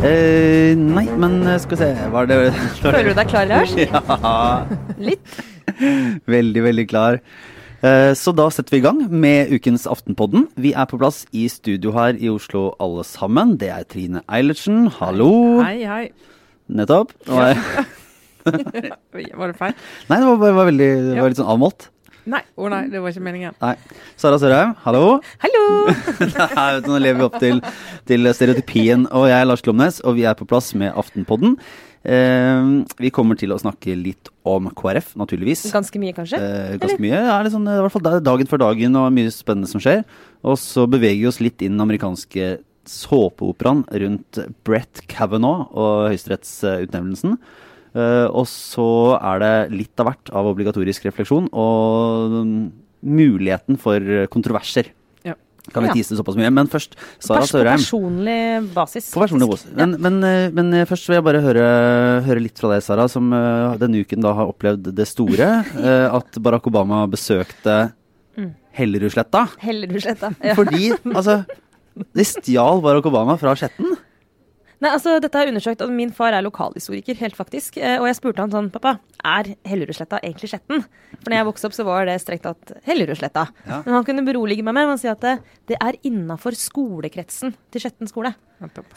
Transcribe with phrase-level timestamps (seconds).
[0.00, 2.36] Eh, nei, men eh, skal vi se Var det
[2.78, 3.72] Føler du deg klar, Lars?
[3.80, 4.64] Ja.
[5.00, 5.40] Litt?
[6.30, 7.18] Veldig, veldig klar.
[7.82, 10.46] Eh, Så da setter vi i gang med ukens Aftenpodden.
[10.60, 13.56] Vi er på plass i studio her i Oslo alle sammen.
[13.60, 15.32] Det er Trine Eilertsen, hallo.
[15.64, 16.04] Hei, hei.
[16.70, 17.10] Nettopp.
[17.26, 17.36] Og
[18.46, 19.74] Var det feil?
[20.08, 21.90] Nei, det var, var veldig, det var litt sånn avmålt.
[22.28, 23.54] Nei, å nei, det var ikke meningen.
[23.62, 23.74] Nei.
[24.20, 25.20] Sara Sørheim, hallo.
[25.40, 25.62] Hallo!
[26.20, 27.62] Nei, vet du, Nå lever vi opp til,
[28.08, 29.06] til stereotypien.
[29.16, 31.56] Og jeg er Lars Klomnes, og vi er på plass med Aftenpodden.
[32.00, 32.68] Eh,
[33.00, 35.66] vi kommer til å snakke litt om KrF, naturligvis.
[35.72, 36.40] Ganske mye, kanskje?
[36.40, 37.16] Eh, ganske mye.
[37.16, 40.04] Ja, liksom, det er i hvert fall dagen for dagen og mye spennende som skjer.
[40.44, 42.58] Og så beveger vi oss litt inn den amerikanske
[42.90, 47.36] såpeoperaen rundt Brett Kavanaugh og høyesterettsutnevnelsen.
[47.36, 48.84] Eh, og så
[49.18, 52.56] er det litt av hvert av obligatorisk refleksjon og mm,
[53.02, 53.98] muligheten for
[54.30, 54.92] kontroverser.
[55.26, 55.34] Ja.
[55.72, 55.94] Kan vi Ja.
[55.98, 56.50] tise såpass mye.
[56.52, 59.10] Men først, Sara Pers- på personlig basis.
[59.14, 59.72] På personlig basis.
[59.76, 61.64] Men, men, eh, men eh, først vil jeg bare høre,
[62.26, 65.50] høre litt fra deg, Sara, som eh, denne uken da har opplevd det store.
[65.78, 67.92] eh, at Barack Obama besøkte
[68.38, 68.52] Mm.
[68.78, 69.40] Hellerudsletta.
[69.60, 70.28] Hellerudsletta.
[70.40, 70.54] Ja.
[70.54, 71.40] Fordi, altså
[72.14, 73.96] De stjal Barack Obama fra Skjetten.
[74.80, 77.76] Nei, altså, dette er undersøkt, og Min far er lokalhistoriker, helt faktisk.
[77.76, 80.86] Eh, Og jeg spurte han sånn Pappa, er Hellerudsletta egentlig Skjetten?
[81.20, 83.44] For når jeg vokste opp, så var det strengt tatt Hellerudsletta.
[83.66, 83.82] Ja.
[83.84, 85.34] Men han kunne berolige meg med å si at det,
[85.68, 88.32] det er innafor skolekretsen til Skjetten skole.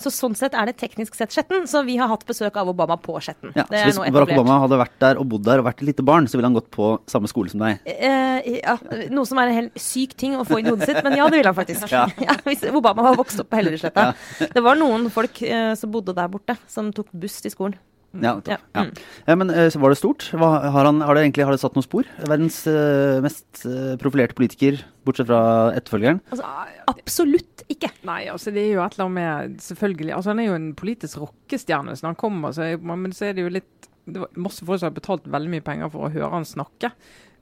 [0.01, 2.97] Så sånn sett er det teknisk sett Skjetten, så vi har hatt besøk av Obama
[2.99, 3.53] på Skjetten.
[3.55, 4.33] Ja, så er Hvis Barack.
[4.35, 6.57] Obama hadde vært der og bodd der og vært et lite barn, så ville han
[6.57, 7.79] gått på samme skole som deg.
[7.87, 8.75] Eh, ja,
[9.13, 11.29] noe som er en helt syk ting å få inn i hodet sitt, men ja,
[11.31, 11.87] det ville han faktisk.
[11.93, 12.07] Ja.
[12.23, 14.13] Ja, hvis Obama var vokst opp på Hellerudsletta.
[14.53, 17.75] Det var noen folk eh, som bodde der borte, som tok buss til skolen.
[18.13, 18.57] Ja, Ja.
[18.75, 18.83] ja.
[18.83, 18.91] Mm.
[19.25, 20.27] ja, men uh, Var det stort?
[20.37, 22.09] Hva, har, han, har det egentlig har det satt noen spor?
[22.29, 26.21] Verdens uh, mest uh, profilerte politiker, bortsett fra etterfølgeren.
[26.29, 26.51] Altså,
[26.93, 27.89] absolutt ikke.
[28.05, 30.13] Nei, altså det er jo et eller annet med Selvfølgelig.
[30.13, 33.47] altså Han er jo en politisk rockestjerne så han kommer, så men så er det
[33.47, 36.31] jo litt det var masse folk som har betalt veldig mye penger for å høre
[36.33, 36.91] han snakke.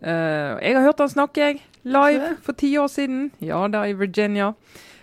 [0.01, 1.61] Eh, jeg har hørt han snakke, jeg.
[1.85, 3.31] Live for ti år siden.
[3.41, 4.51] Ja, der i Virginia.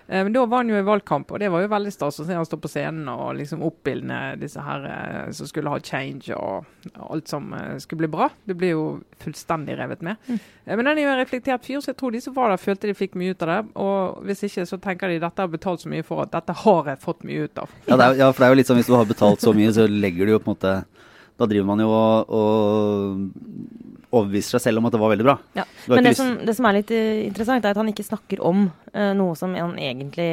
[0.09, 2.25] Eh, men da var han jo i valgkamp, og det var jo veldig stas å
[2.25, 6.33] se han stå på scenen og liksom oppildne disse her eh, som skulle ha change
[6.33, 6.65] og
[7.13, 8.31] alt som eh, skulle bli bra.
[8.49, 8.87] Det blir jo
[9.21, 10.17] fullstendig revet med.
[10.25, 10.39] Mm.
[10.81, 12.89] Men han er jo en reflektert fyr, så jeg tror de som var der, følte
[12.89, 13.61] de fikk mye ut av det.
[13.85, 16.93] Og hvis ikke, så tenker de dette har betalt så mye for at dette har
[16.95, 17.77] jeg fått mye ut av.
[17.85, 19.53] Ja, det er, ja, for det er jo litt sånn hvis du har betalt så
[19.57, 20.79] mye, så legger du jo på en måte
[21.39, 25.35] Da driver man jo og, og overbeviser seg selv om at det var veldig bra.
[25.59, 25.65] Ja.
[25.85, 28.41] Var Men det som, det som er litt eh, interessant, er at han ikke snakker
[28.47, 30.29] om uh, noe som han egentlig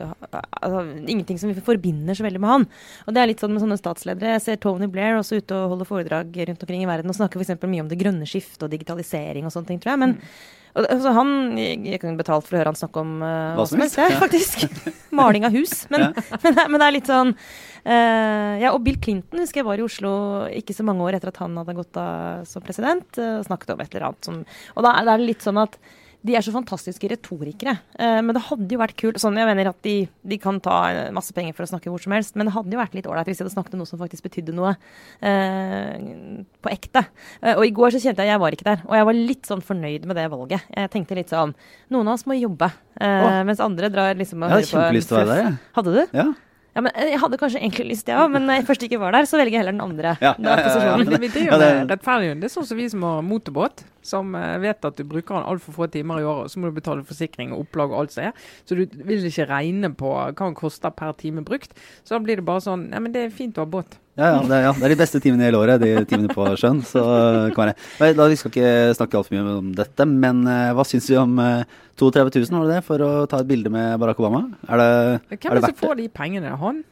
[0.00, 2.66] uh, altså, Ingenting som vi forbinder så veldig med han.
[3.04, 4.38] Og det er litt sånn med sånne statsledere.
[4.38, 7.42] Jeg ser Tony Blair også ute og holder foredrag rundt omkring i verden og snakker
[7.42, 7.60] f.eks.
[7.68, 10.04] mye om det grønne skiftet og digitalisering og sånne ting, tror jeg.
[10.06, 13.54] Men og, altså, han, jeg, jeg kunne betalt for å høre han snakke om uh,
[13.58, 14.08] hva som helst, ja.
[14.20, 14.64] faktisk.
[15.18, 15.84] Maling av hus.
[15.92, 16.10] Men,
[16.42, 19.80] men, det- men det er litt sånn uh, Ja, og Bill Clinton husker jeg var
[19.82, 20.12] i Oslo
[20.52, 23.74] ikke så mange år etter at han hadde gått av som president, og og snakket
[23.74, 24.40] om et eller annet som
[24.76, 25.76] Og da er da er det litt sånn at
[26.22, 27.74] de er så fantastiske retorikere.
[27.98, 30.76] Eh, men det hadde jo vært kult sånn, Jeg mener at de, de kan ta
[30.90, 33.08] eh, masse penger for å snakke hvor som helst, men det hadde jo vært litt
[33.10, 34.74] ålreit hvis de hadde snakket om noe som faktisk betydde noe
[35.18, 37.04] eh, på ekte.
[37.42, 39.50] Eh, og i går så kjente jeg jeg var ikke der, og jeg var litt
[39.50, 40.70] sånn fornøyd med det valget.
[40.76, 41.56] Jeg tenkte litt sånn
[41.92, 42.70] Noen av oss må jobbe,
[43.02, 45.34] eh, mens andre drar liksom og Jeg hadde hører på en kjempelyst til å være
[45.34, 45.60] der, jeg.
[45.76, 46.16] Hadde du?
[46.16, 46.28] Ja.
[46.74, 48.98] Ja, men eh, Jeg hadde kanskje egentlig lyst, jeg òg, men når jeg først ikke
[49.02, 50.14] var der, så velger jeg heller den andre.
[50.24, 50.96] Ja, ja, ja, ja.
[50.96, 54.56] Men det, det er jo det- er sånn som vi som har motorbåt, som eh,
[54.62, 57.04] vet at du bruker den altfor få timer i året, og så må du betale
[57.04, 58.32] forsikring og opplag og alt som er.
[58.64, 61.76] Så du vil ikke regne på hva den koster per time brukt.
[62.04, 63.98] Så da blir det bare sånn Ja, men det er fint å ha båt.
[64.12, 66.44] Ja, ja, det, ja, det er de beste timene i hele året, de timene på
[66.60, 66.82] sjøen.
[66.84, 68.12] Så eh, kan være.
[68.18, 71.32] Da, vi skal ikke snakke altfor mye om dette, men uh, hva syns vi om
[71.40, 71.64] uh,
[71.96, 74.44] 32 000 var det det, for å ta et bilde med Barack Obama?
[74.68, 74.90] Er det,
[75.32, 75.86] Hvem er er det det som verdt det?
[75.86, 76.52] får de pengene?
[76.60, 76.82] Han?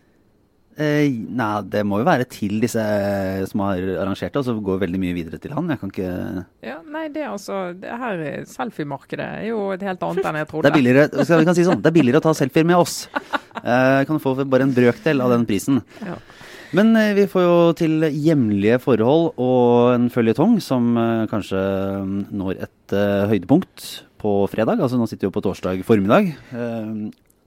[0.80, 4.54] Eh, nei, det må jo være til disse eh, som har arrangert det, og så
[4.64, 5.68] går veldig mye videre til han.
[5.74, 6.10] Jeg kan ikke
[6.64, 10.38] Ja, nei, det er altså Det her er selfiemarkedet er jo et helt annet enn
[10.40, 10.70] jeg Det trodde.
[10.70, 13.02] er billigere, vi kan si sånn, det er billigere å ta selfier med oss.
[13.60, 15.82] Eh, kan du få bare en brøkdel av den prisen.
[16.06, 16.16] Ja.
[16.76, 21.58] Men eh, vi får jo til hjemlige forhold og en føljetong som eh, kanskje
[22.06, 23.88] mm, når et eh, høydepunkt
[24.20, 24.78] på fredag.
[24.84, 26.34] Altså nå sitter vi jo på torsdag formiddag.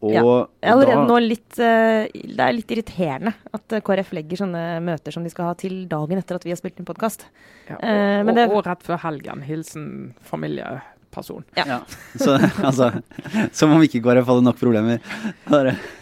[0.03, 0.23] og Ja.
[0.59, 5.23] Er allerede da- nå litt Det er litt irriterende at KrF legger sånne møter som
[5.23, 7.23] de skal ha til dagen etter at vi har spilt inn podkast.
[7.69, 9.45] Ja, og, og, og rett før helgen.
[9.47, 9.85] Hilsen
[10.19, 10.81] familie
[11.13, 11.45] person.
[11.57, 11.79] Ja.
[12.15, 12.35] Så,
[12.67, 12.91] altså,
[13.55, 14.99] som om ikke KrF hadde nok problemer.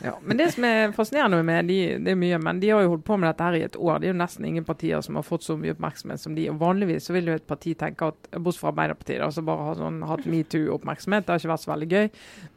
[0.01, 2.95] Ja, men det som er fascinerende med de, det er mye, men de har jo
[2.95, 4.01] holdt på med dette her i et år.
[4.01, 6.47] Det er jo nesten ingen partier som har fått så mye oppmerksomhet som de.
[6.51, 9.79] Og Vanligvis så vil jo et parti tenke at, bortsett fra Arbeiderpartiet, altså bare har
[9.79, 12.09] sånn, hatt metoo-oppmerksomhet, det har ikke vært så veldig gøy.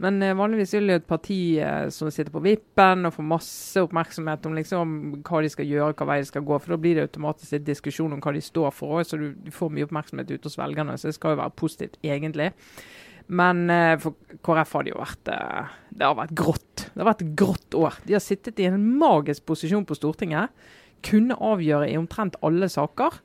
[0.04, 3.84] Men eh, vanligvis vil jo et parti eh, som sitter på vippen og får masse
[3.84, 6.58] oppmerksomhet om liksom hva de skal gjøre, hva vei de skal gå.
[6.60, 9.30] For da blir det automatisk en diskusjon om hva de står for òg, så du,
[9.46, 10.96] du, får mye oppmerksomhet ute hos velgerne.
[11.00, 12.43] Så det skal jo være positivt, egentlig.
[13.26, 16.86] Men eh, for KrF har det jo vært eh, Det har vært grått.
[16.92, 18.00] Det har vært et grått år.
[18.04, 20.52] De har sittet i en magisk posisjon på Stortinget.
[21.04, 23.16] Kunne avgjøre i omtrent alle saker.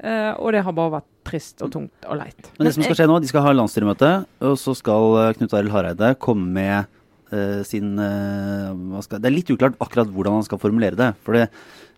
[0.00, 2.52] Eh, og det har bare vært trist og tungt og leit.
[2.58, 4.12] Men det som skal skje nå, de skal ha landsstyremøte,
[4.48, 6.88] og så skal Knut Arild Hareide komme med
[7.34, 11.10] uh, sin uh, skal, Det er litt uklart akkurat hvordan han skal formulere det.
[11.26, 11.50] For det,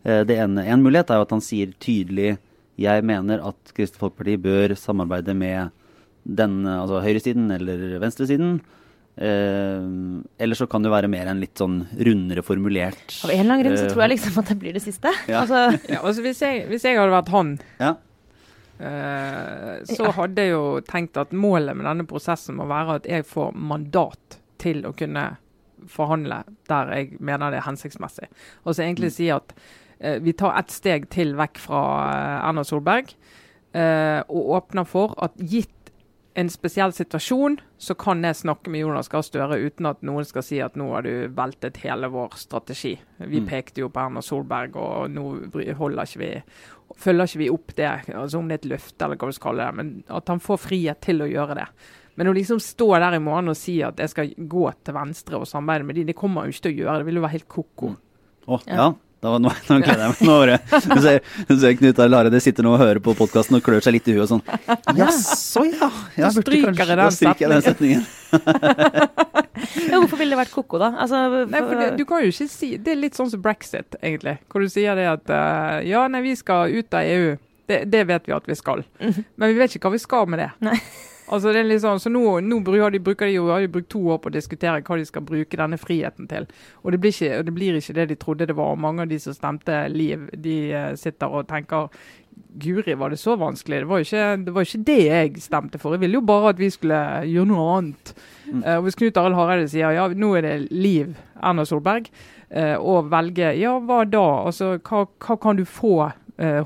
[0.06, 2.35] uh, det ene, en mulighet er jo at han sier tydelig
[2.81, 5.70] jeg mener at Kristelig Folkeparti bør samarbeide med
[6.22, 8.60] den, altså høyresiden eller venstresiden.
[9.16, 9.82] Eh,
[10.40, 13.64] eller så kan det være mer en litt sånn rundere formulert Av en eller annen
[13.66, 15.12] grunn så eh, tror jeg liksom at det blir det siste.
[15.28, 15.42] Ja.
[15.42, 15.58] Altså,
[15.92, 17.50] Ja, altså hvis, jeg, hvis jeg hadde vært han,
[17.82, 17.90] Ja.
[18.80, 23.26] eh, så hadde jeg jo tenkt at målet med denne prosessen må være at jeg
[23.28, 25.26] får mandat til å kunne
[25.90, 26.40] forhandle
[26.70, 28.28] der jeg mener det er hensiktsmessig.
[28.64, 29.52] Og så egentlig si at
[29.98, 31.84] eh, vi tar ett steg til vekk fra
[32.14, 33.12] eh, Erna Solberg
[33.74, 35.81] eh, og åpner for at gitt
[36.34, 40.43] en spesiell situasjon, så kan jeg snakke med Jonas Gahr Støre uten at noen skal
[40.46, 42.94] si at nå har du veltet hele vår strategi.
[43.19, 43.49] Vi Mm.
[43.49, 46.43] pekte jo på Erna Solberg, og nå holder ikke vi
[46.96, 49.50] følger ikke vi opp det, altså om det er et løfte eller hva du skal
[49.50, 49.75] kalle det.
[49.76, 51.67] Men at han får frihet til å gjøre det.
[52.17, 55.38] Men å liksom stå der i morgen og si at jeg skal gå til venstre
[55.40, 56.99] og samarbeide med de, det kommer han jo ikke til å gjøre.
[56.99, 57.96] Det vil jo være helt ko-ko.
[58.49, 58.93] Å, ja.
[59.22, 60.22] Da, nå, nå gleder jeg meg.
[60.26, 60.56] Nå bare.
[60.82, 63.84] Du ser, du ser Knut Arild Hareide sitter nå og hører på podkasten og klør
[63.84, 64.42] seg litt i huet og sånn.
[64.98, 65.86] Jaså, ja.
[65.86, 68.02] Da Jeg burde stryker kanskje- jeg den Da stryker den setningen.
[69.92, 70.90] ja, hvorfor ville det vært ko-ko, da?
[71.04, 71.22] Altså,
[71.52, 74.38] Nei, for det, du kan jo ikke si Det er litt sånn som brexit, egentlig.
[74.50, 77.36] Hvor du sier det at uh, ja, nei, vi skal ut av EU.
[77.70, 78.82] Det, det vet vi at vi skal.
[78.98, 79.22] Mhm.
[79.38, 80.50] Men vi vet ikke hva vi skal med det.
[80.66, 80.78] Nei.
[81.32, 84.29] Altså sånn, så Nå, nå bruker, de, bruker de har de brukt to år på
[84.29, 86.49] å diskutere hva de skal bruke denne friheten til.
[86.82, 88.76] Og det blir ikke, det, blir ikke det de trodde det var.
[88.76, 91.88] Mange av de som stemte Liv, de eh, sitter og tenker
[92.32, 93.81] Guri, var det så vanskelig?
[93.82, 95.96] Det var ikke det, var ikke det jeg stemte for.
[95.96, 98.12] Jeg ville jo bare at vi skulle gjøre noe annet.
[98.46, 98.62] Mm.
[98.67, 102.11] Uh, Hvis Knut Arild Hareide sier ja, nå er det Liv Erna Solberg,
[102.52, 104.25] uh, og velge ja, hva da?
[104.50, 106.11] Altså, hva, hva kan du få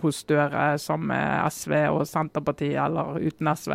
[0.02, 3.72] hos Støre sammen med SV og Senterpartiet, eller uten SV?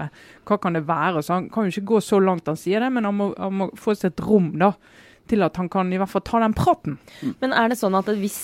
[0.47, 1.21] Hva kan det være?
[1.21, 3.57] Så Han kan jo ikke gå så langt han sier det, men han må, han
[3.59, 4.71] må få seg et rom da,
[5.29, 6.97] til at han kan i hvert fall ta den praten.
[7.43, 8.39] Men er det sånn at hvis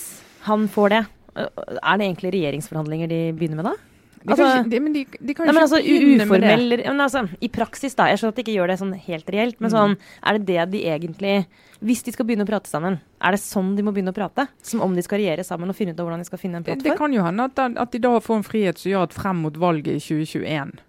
[0.46, 1.02] han får det,
[1.34, 1.48] øh,
[1.82, 3.76] er det egentlig regjeringsforhandlinger de begynner med da?
[4.24, 7.28] De Altså- ikke, de, men de, de kan Nei, men altså uformell ja, men altså,
[7.40, 8.06] I praksis, da.
[8.10, 9.76] Jeg skjønner at de ikke gjør det sånn helt reelt, men Mm.
[9.76, 11.46] sånn, er det det de egentlig
[11.80, 14.48] Hvis de skal begynne å prate sammen, er det sånn de må begynne å prate?
[14.62, 16.62] Som om de skal regjere sammen og finne ut av hvordan de skal finne en
[16.64, 19.14] Det, det kan jo hende at, at de da får en frihet som gjør at
[19.14, 20.82] frem mot valget i 2021 eh,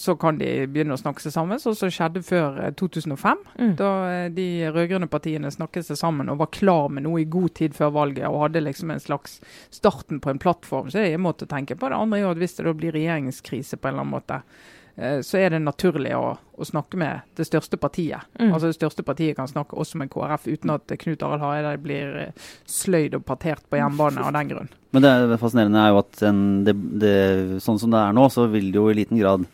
[0.00, 3.42] så kan de begynne å snakke seg sammen, sånn som skjedde før eh, 2005.
[3.58, 3.72] Mm.
[3.76, 7.52] Da eh, de rød-grønne partiene snakket seg sammen og var klar med noe i god
[7.60, 10.88] tid før valget og hadde liksom en slags starten på en plattform.
[10.88, 11.90] Så det er en måte å tenke på.
[11.92, 14.40] Det andre er jo at hvis det da blir regjeringskrise på en eller annen måte,
[14.40, 14.80] eh,
[15.24, 18.26] så er det naturlig å, å snakke med det største partiet.
[18.36, 18.50] Mm.
[18.52, 22.18] Altså Det største partiet kan snakke også med KrF uten at Knut Arild Hareide blir
[22.20, 24.70] eh, sløyd og partert på jernbane av den grunn.
[24.92, 27.16] Men det er fascinerende er jo at en, det, det,
[27.64, 29.46] sånn som det er nå, så vil det jo i liten grad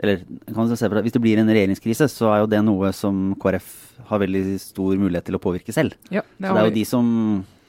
[0.00, 2.88] Eller kan se for deg, hvis det blir en regjeringskrise, så er jo det noe
[2.96, 3.68] som KrF
[4.08, 5.94] har veldig stor mulighet til å påvirke selv.
[6.10, 7.06] Ja, Så det er jo de som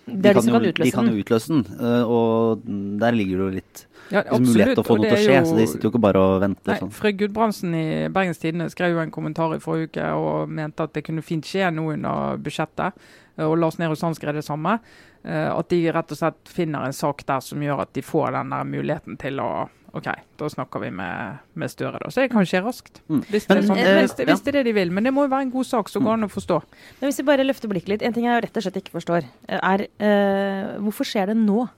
[0.08, 1.62] Det er de som kan utløse de kan jo utløse den.
[1.78, 2.66] øh, Og
[3.04, 5.36] der ligger det jo litt ja, liksom, mulighet til å få noe til å skje.
[5.40, 6.72] jo- Så de sitter jo ikke bare og venter.
[6.72, 6.92] Nei, sånn.
[6.92, 10.94] Frøy Gudbrandsen i Bergens Tidende skrev jo en kommentar i forrige uke og mente at
[10.94, 12.94] det kunne fint skje noe under budsjettet.
[13.38, 14.80] eh, Og Lars Nehru Sand skrev det samme.
[15.26, 18.32] eh, At de rett og slett finner en sak der som gjør at de får
[18.32, 20.08] den der muligheten til å OK,
[20.38, 22.10] da snakker vi med, med Støre, da.
[22.12, 23.00] Så det kan skje raskt.
[23.10, 23.22] Mm.
[23.32, 24.92] Hvis, det er sånn, eh, hvis, det, hvis det er det de vil.
[24.92, 26.58] Men det må jo være en god sak som går an å forstå.
[27.00, 29.24] Men hvis vi bare løfter blikket litt, en ting jeg rett og slett ikke forstår,
[29.48, 31.70] er uh, hvorfor skjer det nå?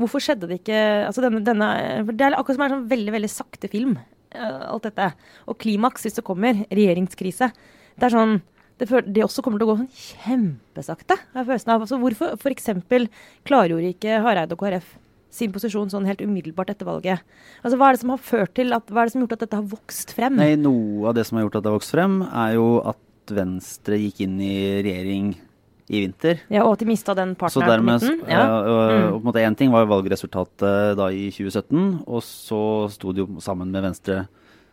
[0.00, 1.68] Hvorfor skjedde det ikke altså denne, denne,
[2.08, 3.98] Det er akkurat som en sånn veldig veldig sakte film,
[4.32, 5.10] eh, alt dette.
[5.46, 7.50] Og klimaks, hvis det kommer, regjeringskrise.
[8.00, 8.40] Det er sånn
[8.80, 9.92] det, det også kommer til å gå sånn
[10.24, 11.18] kjempesakte.
[11.34, 11.84] har jeg følelsen av.
[11.84, 12.70] Altså, hvorfor f.eks.
[13.44, 14.94] klargjorde ikke Hareide og KrF
[15.30, 17.20] sin posisjon sånn helt umiddelbart etter valget?
[17.60, 19.36] Altså, Hva er det som har ført til at, hva er det som har gjort
[19.36, 20.40] at dette har vokst frem?
[20.40, 23.34] Nei, Noe av det som har gjort at det har vokst frem, er jo at
[23.36, 25.34] Venstre gikk inn i regjering
[25.90, 26.38] i vinter.
[26.48, 28.28] Ja, Og at de mista den Så partneren på dermed midten?
[28.30, 28.40] ja.
[28.46, 28.58] Ja.
[28.62, 29.08] Mm.
[29.10, 32.60] på en måte Én ting var valgresultatet da i 2017, og så
[32.94, 34.28] sto de jo sammen med Venstre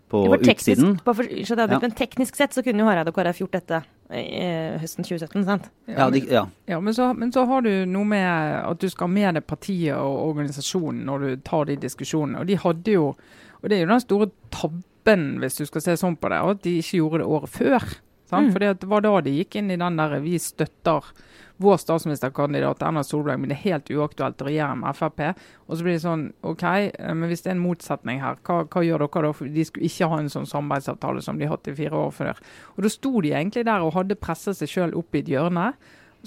[0.10, 1.00] på For teknisk, utsiden.
[1.04, 1.80] bare for, det, Ja.
[1.82, 5.70] men teknisk sett så kunne jo Hareide og KrF gjort dette eh, høsten 2017, sant?
[5.88, 6.46] Ja, de, ja.
[6.68, 8.24] Ja, men så, men så har du noe med
[8.72, 12.40] at du skal ha med deg partiet og organisasjonen når du tar de diskusjonene.
[12.40, 13.16] Og de hadde jo
[13.64, 16.62] Og det er jo den store tabben, hvis du skal se sånn på det, at
[16.62, 17.84] de ikke gjorde det året før.
[18.32, 18.52] Mm.
[18.52, 21.12] For det var da de gikk inn i den der vi støtter
[21.58, 25.24] vår statsministerkandidat Erna Solberg, men det er helt uaktuelt å regjere med Frp.
[25.66, 28.60] Og så blir det sånn OK, eh, men hvis det er en motsetning her, hva,
[28.70, 29.32] hva gjør dere da?
[29.40, 32.14] For de skulle ikke ha en sånn samarbeidsavtale som de har hatt i fire år
[32.14, 32.44] før.
[32.76, 35.72] Og da sto de egentlig der og hadde presset seg sjøl opp i et hjørne.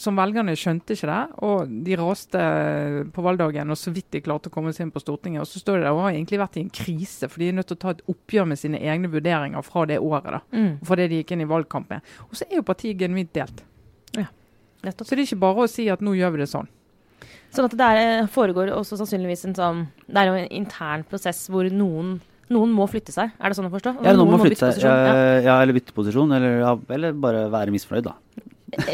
[0.00, 2.40] Som velgerne skjønte ikke det, og de raste
[3.12, 5.42] på valgdagen og så vidt de klarte å komme seg inn på Stortinget.
[5.44, 7.56] Og så står de der og har egentlig vært i en krise, for de er
[7.58, 10.30] nødt til å ta et oppgjør med sine egne vurderinger fra det året.
[10.32, 10.78] da, Mm.
[10.88, 12.00] Fra det de gikk inn i valgkamp med.
[12.30, 13.60] Og så er jo partiet genuint delt.
[14.80, 15.04] Nettopp.
[15.06, 16.68] Så det er ikke bare å si at nå gjør vi det sånn.
[17.52, 21.42] Sånn at det er, foregår også sannsynligvis en sånn Det er jo en intern prosess
[21.52, 22.14] hvor noen,
[22.48, 23.34] noen må flytte seg.
[23.36, 23.92] Er det sånn å forstå?
[24.06, 24.86] ja noen må bytte flytte seg.
[24.88, 24.94] ja.
[25.04, 25.40] Ja.
[25.44, 26.32] ja, eller bytte posisjon.
[26.32, 28.14] Eller, ja, eller bare være misfornøyd, da.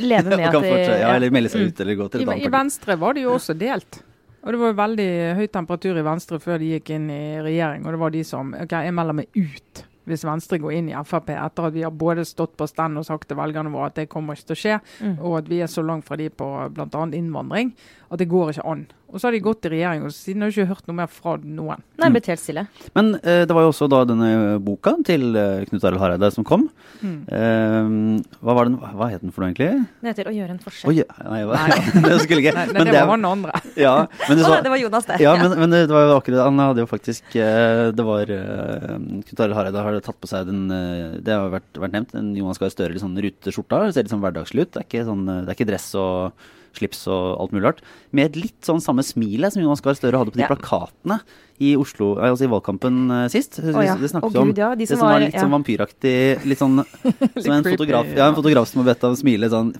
[0.00, 0.68] Leve med at de
[1.00, 1.68] ja, eller melde seg Mm.
[1.68, 2.52] ut, eller gå til I, et annet parti.
[2.58, 4.02] Venstre var det jo også delt.
[4.46, 7.84] Og det var jo veldig høy temperatur i Venstre før de gikk inn i regjering.
[7.86, 10.92] Og det var de som OK, jeg melder meg ut hvis Venstre går inn i
[11.02, 13.96] Frp etter at vi har både stått på stand og sagt til velgerne våre at
[13.98, 15.16] det kommer ikke til å skje, Mm.
[15.18, 16.86] og at vi er så langt fra de på bl.a.
[17.10, 17.72] innvandring
[18.12, 18.86] at det går ikke an.
[19.06, 21.10] Og så har de gått i regjering, og siden har jeg ikke hørt noe mer
[21.12, 21.82] fra noen.
[22.02, 22.66] Nei, blitt helt stille.
[22.96, 24.30] Men eh, det var jo også da denne
[24.66, 26.66] boka til eh, Knut Arild Hareide som kom.
[27.00, 27.20] Mm.
[27.30, 29.86] Eh, hva, var den, hva het den for noe, egentlig?
[30.02, 30.90] Den heter å gjøre en forskjell.
[30.90, 31.78] Oi, nei, nei.
[32.08, 32.56] det skulle ikke.
[32.58, 33.62] Nei, nei, Men det var han andre.
[33.86, 33.94] Ja,
[34.26, 35.16] men det, så, oh, nei, det var Jonas, det.
[35.20, 38.94] ja, men, men det var jo akkurat Han hadde jo faktisk eh, Det var eh,
[39.28, 42.30] Knut Arild Hareide har tatt på seg den eh, Det har vært, vært nevnt, en
[42.38, 43.82] Jonas Gahr Støre i sånn ruteskjorta.
[43.92, 44.72] Ser litt sånn hverdagslig ut.
[44.74, 46.46] Det er ikke, sånn, eh, det er ikke dress og
[46.76, 47.82] slips og alt mulig rart.
[48.16, 50.50] Med et litt sånn samme smilet som Jonas Gahr Støre hadde på de Ja.
[50.52, 51.20] plakatene
[51.58, 53.58] i Oslo, eh, altså i valgkampen eh, sist.
[53.64, 53.96] Oh, ja.
[53.96, 54.52] Det snakket oh, om.
[54.52, 54.74] gud, ja.
[54.76, 56.16] De det som var var- litt sånn vampyraktig.
[56.44, 56.80] Litt sånn
[57.42, 59.74] som en fotograf, ja, en fotograf som har bedt ham smile sånn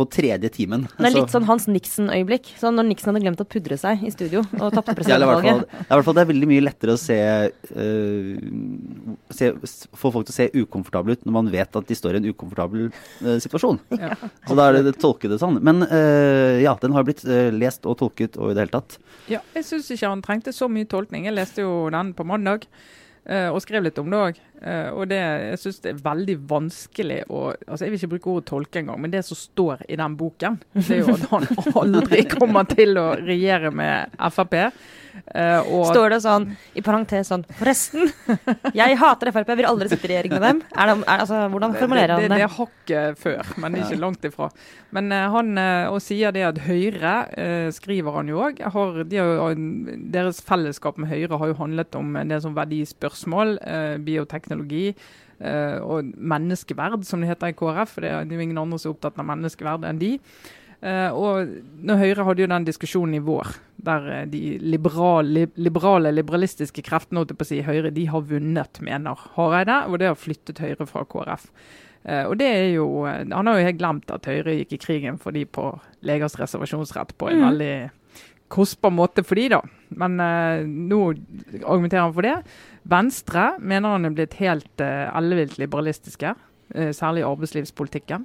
[0.00, 0.86] på tredje timen.
[0.96, 2.54] Det er litt Altså- sånn Hans Nixon-øyeblikk.
[2.60, 5.66] Sånn når Nixon hadde glemt å pudre seg i studio og tapte presidentvalget.
[5.68, 7.18] ja, i hvert fall det er veldig mye lettere å se,
[7.76, 9.50] uh, se
[10.00, 12.28] Få folk til å se ukomfortable ut når man vet at de står i en
[12.32, 13.80] ukomfortabel uh, situasjon.
[14.00, 14.14] Ja.
[14.48, 15.58] Så da er det, tolket det sånn.
[15.62, 17.20] Men uh, ja, den har blitt
[17.52, 18.96] lest og tolket og i det hele tatt.
[19.28, 21.26] Ja, jeg syns ikke han trengte så mye tolkning.
[21.28, 22.64] Jeg leste jo den på mandag.
[23.30, 24.40] Eh, og skrev litt om det òg.
[24.92, 28.48] og det, jeg syns det er veldig vanskelig å altså Jeg vil ikke bruke ordet
[28.50, 31.46] tolke engang, men det som står i den boken, det er jo at han
[31.82, 34.58] aldri kommer til å regjere med Frp.
[34.60, 38.10] eh, og Står det sånn i parentes sånn Forresten,
[38.76, 40.60] jeg hater Frp, jeg vil aldri sitte i regjering med dem.
[40.76, 42.44] Er det, er, altså, hvordan formulerer han det, det det?
[42.50, 44.50] er hakket før, men ikke langt ifra.
[44.92, 48.60] Men eh, han eh, og sier det at Høyre, eh, skriver han jo òg,
[49.08, 49.24] de
[50.12, 53.19] deres fellesskap med Høyre har jo handlet om det som verdispørsmål,
[53.62, 54.94] eh, bioteknologi.
[55.40, 57.94] eh, og menneskeverd, som det heter i KrF.
[57.94, 60.18] For det er jo ingen andre som er opptatt av menneskeverd enn de.
[60.82, 61.48] Eh, og
[61.84, 63.48] når Høyre hadde jo den diskusjonen i vår,
[63.84, 69.16] der de liberale, liberale, liberalistiske kreftene holdt på å si, Høyre de har vunnet, mener
[69.36, 69.86] Hareide.
[69.88, 71.48] Og det har flyttet Høyre fra KrF.
[72.00, 75.18] Uh, og det er jo, Han har jo helt glemt at Høyre gikk i krigen
[75.20, 75.66] for de på
[76.02, 77.44] legers reservasjonsrett på en Mm.
[77.48, 77.90] veldig
[78.48, 79.60] kostbar måte for de da.
[79.98, 81.00] Men eh, nå
[81.64, 82.36] argumenterer han for det.
[82.90, 86.34] Venstre mener han er blitt helt uh, ellevilt liberalistiske,
[86.74, 88.24] eh, særlig i arbeidslivspolitikken.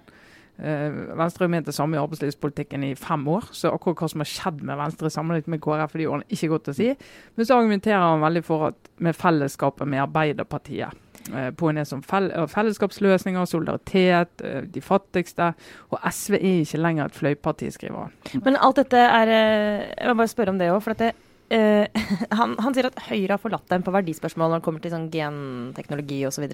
[0.58, 4.24] Eh, Venstre har ment det samme i arbeidslivspolitikken i fem år, så akkurat hva som
[4.24, 6.94] har skjedd med Venstre sammenlignet med KrF, det er ikke godt å si.
[7.36, 10.96] Men så argumenterer han veldig for at med fellesskapet med Arbeiderpartiet.
[11.34, 15.54] eh, På en del som fell eh, fellesskapsløsninger, solidaritet, eh, de fattigste.
[15.92, 18.42] Og SV er ikke lenger et fløyparti, skriver han.
[18.46, 21.16] Men alt dette er eh, Jeg må bare spørre om det òg, for at
[21.50, 21.62] det,
[21.94, 24.94] eh, han, han sier at Høyre har forlatt dem på verdispørsmål når det kommer til
[24.94, 26.46] sånn genteknologi osv.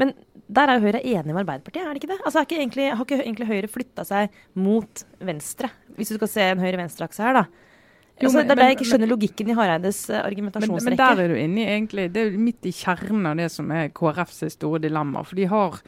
[0.00, 0.14] Men
[0.48, 2.20] der er jo Høyre enig med Arbeiderpartiet, er det ikke det?
[2.24, 6.46] Altså, ikke egentlig, Har ikke egentlig Høyre flytta seg mot venstre, hvis du skal se
[6.52, 7.44] en høyre-venstre-akse her, da?
[8.20, 10.90] Jo, Altså, det er der jeg ikke skjønner logikken i Hareides argumentasjonsrekke.
[10.90, 13.38] Men, men der er du inne i egentlig Det er jo midt i kjernen av
[13.40, 15.22] det som er KrFs store dilemma.
[15.24, 15.78] For de har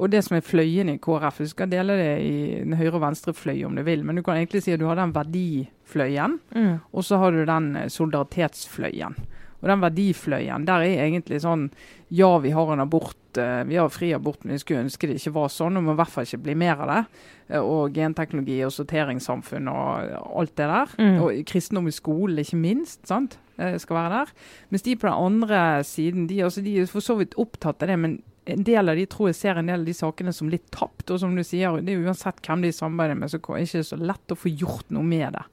[0.00, 3.02] og det som er fløyene i KrF, du skal dele det i en høyre- og
[3.04, 6.72] venstrefløy om du vil, men du kan egentlig si at du har den verdifløyen, mm.
[6.92, 9.18] og så har du den eh, solidaritetsfløyen.
[9.60, 11.68] Og den verdifløyen, der er egentlig sånn
[12.08, 15.18] Ja, vi har en abort, eh, vi har fri abort, men vi skulle ønske det
[15.20, 15.76] ikke var sånn.
[15.76, 17.02] Og må i hvert fall ikke bli mer av det.
[17.50, 20.96] Eh, Og genteknologi og sorteringssamfunn og alt det der.
[20.96, 21.20] Mm.
[21.20, 23.38] Og kristendom i skolen, ikke minst, sant?
[23.60, 24.30] skal være der.
[24.72, 27.90] Mens de på den andre siden, de, altså, de er for så vidt opptatt av
[27.90, 28.14] det, men
[28.44, 31.10] en del av de tror jeg ser en del av de sakene som litt tapt.
[31.12, 33.88] Og som du sier, det er uansett hvem de samarbeider med, så er det ikke
[33.90, 35.44] så lett å få gjort noe med det.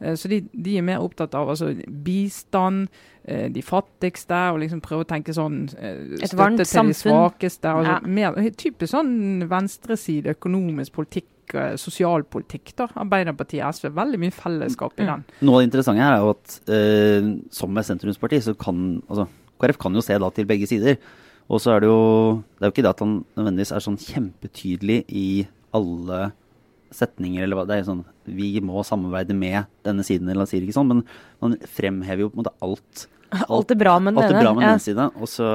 [0.00, 1.72] Eh, så de, de, er mer opptatt av altså,
[2.04, 2.92] bistand,
[3.24, 6.92] eh, de fattigste, og liksom prøve å tenke sånn eh, Støtte til samfunn.
[6.92, 7.74] de svakeste.
[7.80, 8.14] Altså, ja.
[8.20, 11.34] mer, typisk sånn venstreside økonomisk politikk
[11.80, 12.74] sosialpolitikk.
[12.76, 13.88] da, Arbeiderpartiet og SV.
[13.96, 15.22] Veldig mye fellesskap i den.
[15.40, 19.24] Noe av det interessante her er jo at eh, som med sentrumsparti, så kan altså
[19.58, 21.00] KrF kan jo se da til begge sider.
[21.48, 22.02] Og så er det jo
[22.56, 25.28] Det er jo ikke det at han nødvendigvis er sånn kjempetydelig i
[25.76, 26.30] alle
[26.94, 27.66] setninger, eller hva.
[27.68, 31.02] Det er sånn Vi må samarbeide med denne siden, eller han sier ikke sånn, men
[31.44, 33.04] man fremhever jo på en måte alt.
[33.28, 34.28] Alt, alt er bra med den ene.
[34.28, 34.72] Alt er bra med ja.
[34.72, 35.50] den siden, og så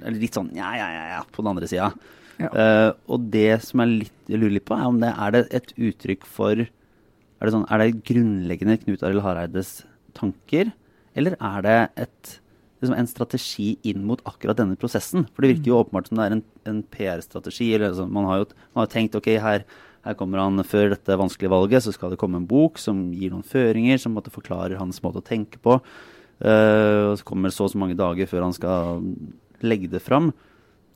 [0.00, 1.92] er det litt sånn ja, ja, ja, ja på den andre sida.
[2.42, 2.50] Ja.
[2.50, 5.42] Uh, og det som jeg, litt, jeg lurer litt på, er om det er det
[5.54, 9.82] et uttrykk for Er det, sånn, er det grunnleggende Knut Arild Hareides
[10.16, 10.70] tanker,
[11.18, 12.36] eller er det et
[12.82, 15.26] liksom en strategi inn mot akkurat denne prosessen.
[15.32, 15.84] For det virker jo mm.
[15.86, 17.70] åpenbart som det er en, en PR-strategi.
[17.78, 19.66] Altså, man, har jo man har tenkt ok, her,
[20.06, 23.34] her, kommer han før dette vanskelige valget, så skal det komme en bok som gir
[23.34, 25.78] noen føringer, som måtte forklarer hans måte å tenke på.
[26.42, 29.04] Uh, og så kommer det så og så mange dager før han skal
[29.62, 30.32] legge det fram.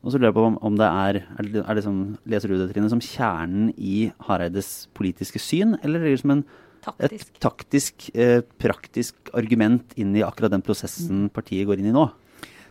[0.03, 1.97] Og så lurer jeg på om, om det er, er det, er det som,
[2.31, 6.45] Leser du det, Trine, som kjernen i Hareides politiske syn, eller er det som en
[6.87, 7.27] Taktisk.
[7.29, 12.07] et taktisk, eh, praktisk argument inn i akkurat den prosessen partiet går inn i nå?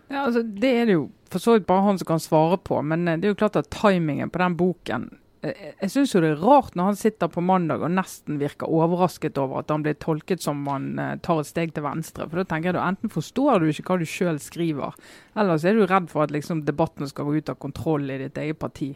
[0.07, 2.79] Ja, altså, Det er det jo for så vidt bare han som kan svare på,
[2.81, 5.09] men eh, det er jo klart at timingen på den boken
[5.41, 9.37] eh, jeg syns det er rart når han sitter på mandag og nesten virker overrasket
[9.41, 12.29] over at han blir tolket som man eh, tar et steg til venstre.
[12.29, 14.95] For da tenker jeg du Enten forstår du ikke hva du sjøl skriver,
[15.35, 18.21] eller så er du redd for at liksom, debatten skal gå ut av kontroll i
[18.27, 18.93] ditt eget parti.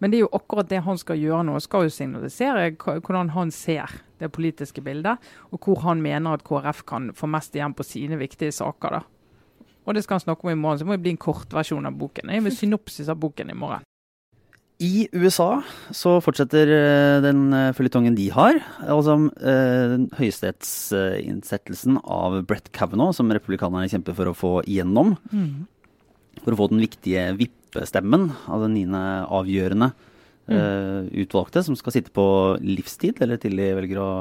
[0.00, 1.56] Men det er jo akkurat det han skal gjøre nå.
[1.64, 5.20] Skal jo signalisere hvordan han ser det politiske bildet,
[5.52, 8.98] og hvor han mener at KrF kan få mest igjen på sine viktige saker.
[8.98, 9.02] da.
[9.86, 11.98] Og det skal han snakke om i morgen, så må det bli en kortversjon av
[11.98, 12.32] boken.
[12.32, 13.84] Jeg vil synopsis av boken i morgen.
[14.82, 15.62] I USA
[15.94, 18.58] så fortsetter uh, den uh, føljetongen de har.
[18.84, 25.14] Altså eh, høyesterettsinnsettelsen av Brett Kavanaugh, som republikanerne kjemper for å få igjennom.
[25.32, 25.64] Mm.
[26.42, 29.02] For å få den viktige VIP stemmen av den niende
[29.34, 30.54] avgjørende mm.
[30.54, 32.26] uh, utvalgte, som skal sitte på
[32.64, 34.12] livstid, eller til de velger å,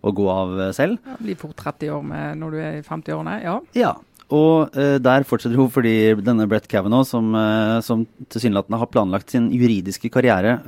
[0.00, 1.00] å gå av selv.
[1.06, 3.56] Ja, blir fort 30 år med når du er i 50-årene, ja.
[3.78, 3.94] ja.
[4.28, 9.32] Og uh, der fortsetter hun fordi denne Brett Kavanaugh, som, uh, som tilsynelatende har planlagt
[9.34, 10.58] sin juridiske karriere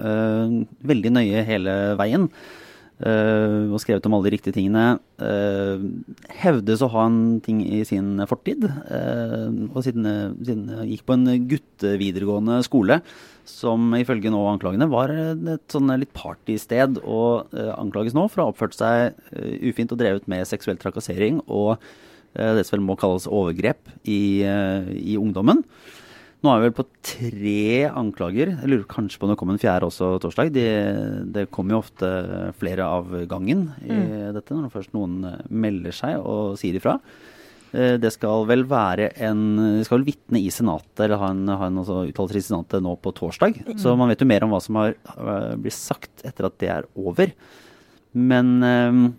[0.88, 2.70] veldig nøye hele veien, Uh,
[3.00, 4.99] og skrevet om alle de riktige tingene.
[5.21, 5.80] Uh,
[6.41, 8.67] hevdes å ha en ting i sin fortid.
[8.91, 10.08] Uh, og siden,
[10.45, 13.00] siden gikk på en guttevideregående skole
[13.49, 18.52] som ifølge nå anklagene var et sånn litt partysted, og anklages nå for å ha
[18.52, 19.17] oppført seg
[19.67, 21.80] ufint og drevet med seksuell trakassering og
[22.36, 25.65] det som vel må kalles overgrep i, i ungdommen.
[26.41, 28.55] Nå er vi vel på tre anklager.
[28.55, 30.53] Jeg lurer kanskje på om det kom en fjerde også torsdag.
[30.55, 30.71] Det,
[31.37, 32.09] det kommer jo ofte
[32.61, 34.15] flere av gangen i mm.
[34.39, 36.97] dette, når først noen eh, melder seg og sier ifra.
[37.76, 41.45] Eh, det skal vel være en Det skal vel vitne i Senatet, eller ha en,
[41.53, 43.61] ha en uttalelse i Senatet nå på torsdag.
[43.67, 43.76] Mm.
[43.83, 46.73] Så man vet jo mer om hva som har uh, blitt sagt etter at det
[46.73, 47.35] er over.
[48.17, 49.11] Men uh,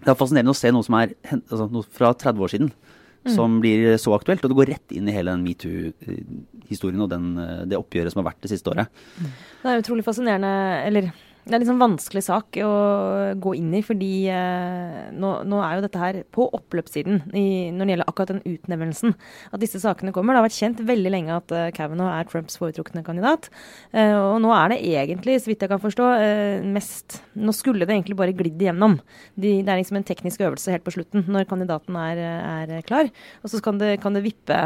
[0.00, 2.72] det er fascinerende å se noe som er altså, noe fra 30 år siden
[3.24, 3.34] mm.
[3.34, 4.44] som blir så aktuelt.
[4.44, 7.34] Og det går rett inn i hele den metoo-historien og den,
[7.70, 9.02] det oppgjøret som har vært det siste året.
[9.62, 10.54] Det er utrolig fascinerende,
[10.86, 12.72] eller det er en sånn vanskelig sak å
[13.42, 17.82] gå inn i, fordi eh, nå, nå, er jo dette her på oppløpssiden i, når
[17.82, 19.16] det gjelder akkurat den utnevnelsen.
[19.50, 20.36] At disse sakene kommer.
[20.36, 23.50] Det har vært kjent veldig lenge at eh, Kavanaugh er Trumps foretrukne kandidat.
[23.90, 27.86] Eh, og nå er det egentlig, så vidt jeg kan forstå, eh, mest Nå skulle
[27.88, 28.98] det egentlig bare glidd igjennom.
[29.34, 32.20] De, det er liksom en teknisk øvelse helt på slutten, når kandidaten er,
[32.68, 33.08] er klar.
[33.42, 34.58] Og så kan det, kan det vippe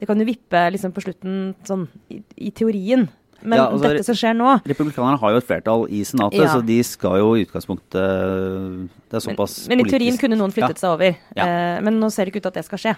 [0.00, 3.06] Det kan jo vippe liksom på slutten sånn i, i teorien
[3.42, 6.52] men ja, altså, dette som skjer nå Republikanerne har jo et flertall i Senatet, ja.
[6.52, 8.04] så de skal jo i utgangspunktet
[9.10, 10.84] Det er såpass Men, men i teorien kunne noen flyttet ja.
[10.84, 11.18] seg over.
[11.36, 12.94] Uh, men nå ser det ikke ut til at det skal skje.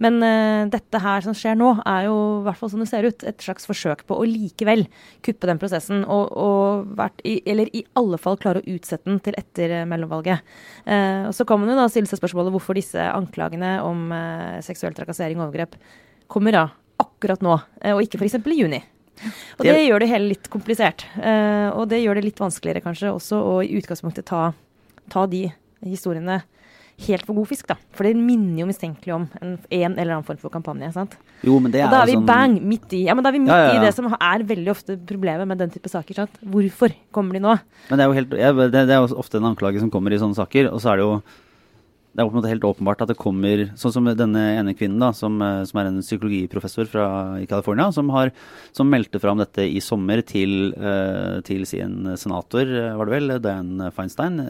[0.00, 3.08] Men uh, dette her som skjer nå, er jo i hvert fall som det ser
[3.08, 4.86] ut, et slags forsøk på å likevel
[5.26, 6.04] kuppe den prosessen.
[6.04, 9.88] Og, og vært i, eller i alle fall klare å utsette den til etter uh,
[9.90, 10.46] mellomvalget.
[10.90, 14.08] Og Så kan man jo da stille seg spørsmålet hvorfor disse anklagene om
[14.64, 15.76] seksuell trakassering og overgrep
[16.30, 16.64] kommer da
[17.00, 17.54] akkurat nå,
[17.94, 18.38] og ikke f.eks.
[18.40, 18.80] i juni.
[19.58, 21.04] Og det, det gjør det hele litt komplisert.
[21.16, 24.50] Uh, og det gjør det litt vanskeligere kanskje også å i utgangspunktet ta,
[25.12, 25.46] ta de
[25.84, 26.40] historiene
[27.06, 27.76] helt for god fisk, da.
[27.96, 30.90] For det minner jo mistenkelig om en, en eller annen form for kampanje.
[30.96, 31.16] sant?
[31.46, 32.26] Jo, men det er og da er vi sånn...
[32.28, 33.78] bang midt i ja, men da er vi midt ja, ja, ja.
[33.78, 36.22] i det som er veldig ofte problemet med den type saker.
[36.22, 36.40] sant?
[36.56, 37.56] Hvorfor kommer de nå?
[37.88, 38.34] Men Det er jo helt,
[38.74, 41.08] det er jo ofte en anklage som kommer i sånne saker, og så er det
[41.08, 41.14] jo
[42.10, 44.98] det er på en måte helt åpenbart at det kommer Sånn som denne ene kvinnen,
[45.02, 47.06] da, som, eh, som er en psykologiprofessor fra,
[47.50, 48.10] California, som,
[48.74, 52.68] som meldte fram dette i sommer til, uh, til sin senator,
[52.98, 54.40] var det vel, Dan Feinstein,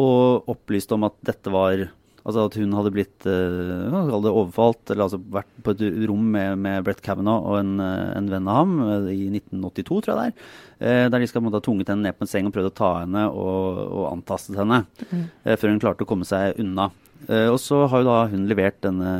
[0.00, 1.84] og opplyste om at dette var
[2.30, 6.84] Altså at hun hadde blitt uh, overfalt, eller altså vært på et rom med, med
[6.86, 8.74] Brett Kavanaugh og en, en, venn av ham
[9.10, 10.50] i 1982, tror jeg det er.
[10.80, 12.76] Uh, der de skal måtte ha tvunget henne ned på en seng og prøvd å
[12.78, 14.84] ta henne og, og antastet henne.
[15.10, 15.24] Mm.
[15.42, 16.92] Uh, før hun klarte å komme seg unna.
[17.28, 19.10] og så har jo da hun levert denne,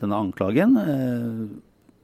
[0.00, 0.78] denne anklagen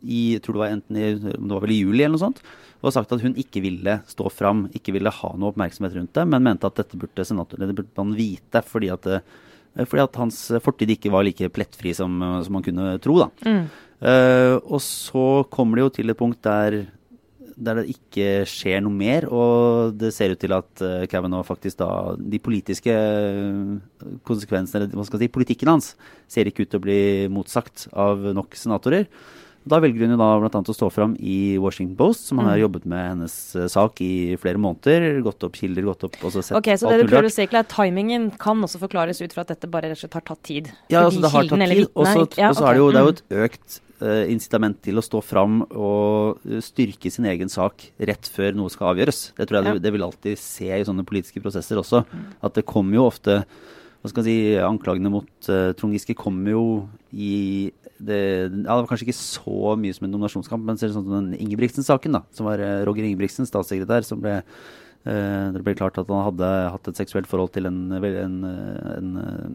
[0.03, 2.43] i jeg tror det var enten i, det var vel i juli eller noe sånt.
[2.83, 6.27] Og sagt at hun ikke ville stå fram, ikke ville ha noe oppmerksomhet rundt det,
[6.29, 9.21] men mente at dette burde senator, det burde man vite fordi at Eh,
[9.77, 13.17] fordi at hans fortid ikke var like plettfri som, som man kunne tro.
[13.23, 13.31] da.
[13.47, 13.65] Mm.
[14.03, 16.81] Uh, og så kommer det jo til et punkt der,
[17.55, 21.79] der, det ikke skjer noe mer, og det ser ut til at uh, Kavanaugh faktisk
[21.79, 22.97] da De politiske
[24.27, 25.93] konsekvensene, eller hva skal jeg si, politikken hans,
[26.27, 26.99] ser ikke ut til å bli
[27.31, 29.07] motsagt av nok senatorer.
[29.69, 30.61] Da velger hun jo da bl.a.
[30.61, 32.47] å stå fram i Washington Post, som mm.
[32.49, 35.21] har jobbet med hennes uh, sak i flere måneder.
[35.23, 37.47] Gått opp kilder, gått opp og så sett Ok, Så det du prøver å si
[37.47, 40.43] er timingen kan også forklares ut fra at dette bare rett og slett har tatt
[40.49, 40.73] tid?
[40.91, 41.89] Ja, altså det har tatt tid.
[41.95, 42.67] Og så ja, okay.
[42.67, 43.19] er det jo, det er jo mm.
[43.19, 48.33] et økt uh, incitament til å stå fram og uh, styrke sin egen sak rett
[48.35, 49.29] før noe skal avgjøres.
[49.39, 49.77] Det tror jeg ja.
[49.77, 52.03] det, det vil alltid se i sånne politiske prosesser også.
[52.43, 53.45] At det kommer jo ofte
[54.03, 56.65] hva skal jeg si, Anklagene mot uh, Trond Giske kommer jo
[57.15, 57.71] i
[58.07, 58.21] det,
[58.53, 62.23] det var kanskje ikke så mye som en nominasjonskamp, men sånn som den Ingebrigtsen-saken, da,
[62.37, 66.51] som var uh, Roger Ingebrigtsen, statssekretær, som ble uh, det ble klart at han hadde
[66.75, 68.37] hatt et seksuelt forhold til en, en,
[68.97, 69.13] en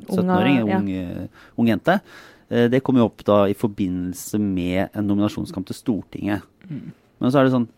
[0.08, 1.28] 17-åring, en ung, ja.
[1.56, 2.00] ung, jente.
[2.48, 6.48] det kom jo opp da i forbindelse med en nominasjonskamp til Stortinget.
[6.68, 6.92] Mm.
[7.20, 7.70] Men så er det sånn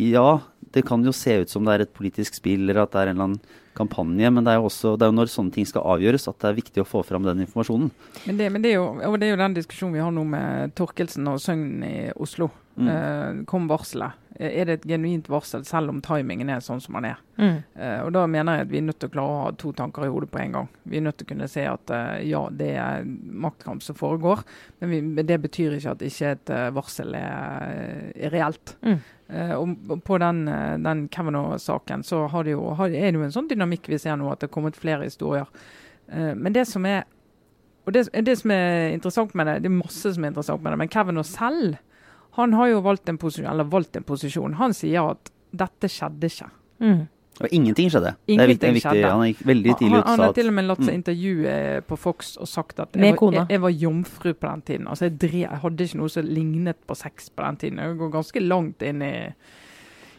[0.00, 0.40] Ja,
[0.74, 3.12] det kan jo se ut som det er et politisk spill, eller at det er
[3.12, 5.68] en eller annen kampanje, men det er jo også det er jo når sånne ting
[5.68, 7.90] skal avgjøres at det er viktig å få fram den informasjonen.
[8.26, 10.24] Men det, men det, er, jo, og det er jo den diskusjonen vi har nå
[10.36, 12.50] med Torkelsen og Søgn i Oslo.
[12.76, 12.88] Mm.
[12.88, 14.22] Eh, kom varselet.
[14.36, 17.20] Er det et genuint varsel, selv om timingen er sånn som den er?
[17.40, 17.54] Mm.
[17.72, 19.72] Eh, og Da mener jeg at vi er nødt til å klare å ha to
[19.72, 20.68] tanker i hodet på en gang.
[20.84, 23.06] Vi er nødt til å kunne se at eh, ja, det er
[23.46, 24.44] maktkamp som foregår,
[24.82, 28.76] men vi, det betyr ikke at ikke et uh, varsel er, er reelt.
[28.84, 29.00] Mm.
[29.26, 33.34] Uh, og på den, uh, den Kavanaugh-saken så det jo, har, er det jo en
[33.34, 35.50] sånn dynamikk vi ser nå, at det er kommet flere historier.
[36.06, 37.02] Uh, men det som er
[37.86, 40.74] og det, det, som er interessant med det, det er masse som er interessant med
[40.74, 41.76] det, men Kavanaugh selv
[42.36, 44.56] han har jo valgt en posisjon, eller valgt en posisjon.
[44.58, 46.48] Han sier at dette skjedde ikke.
[46.84, 47.06] Mm.
[47.40, 48.14] Og ingenting skjedde.
[48.26, 49.04] Ingenting det er viktig, viktig.
[49.10, 50.06] Han gikk veldig tidlig ut.
[50.06, 50.96] Han, han har til og med latt seg mm.
[51.00, 51.58] intervjue
[51.90, 54.88] på Fox og sagt at jeg var, jeg, jeg var, jomfru på den tiden.
[54.88, 57.84] Altså jeg, drev, jeg, hadde ikke noe som lignet på sex på den tiden.
[57.84, 59.14] Jeg går ganske langt inn i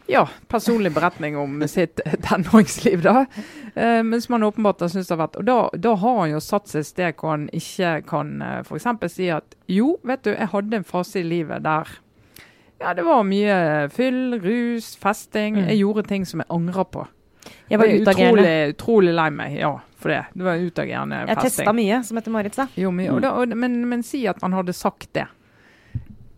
[0.08, 3.26] ja, personlig beretning om sitt tenåringsliv, da.
[3.74, 5.36] Eh, men som han åpenbart har syntes har vært.
[5.40, 8.60] Og da, da, har han jo satt seg et sted hvor han ikke kan eh,
[8.64, 8.88] f.eks.
[9.12, 11.98] si at jo, vet du, jeg hadde en fase i livet der
[12.78, 13.54] ja, det var mye
[13.90, 15.58] fyll, rus, festing.
[15.58, 15.70] Mm.
[15.72, 17.06] Jeg gjorde ting som jeg angrer på.
[17.68, 18.28] Jeg var utagerende.
[18.28, 20.20] Utrolig, utrolig lei meg ja, for det.
[20.34, 21.34] Det var utagerende festing.
[21.34, 22.68] Jeg testa mye, som Mette-Marit sa.
[22.78, 23.10] Jo, mye.
[23.14, 25.26] Og da, og, men, men, si at man hadde sagt det.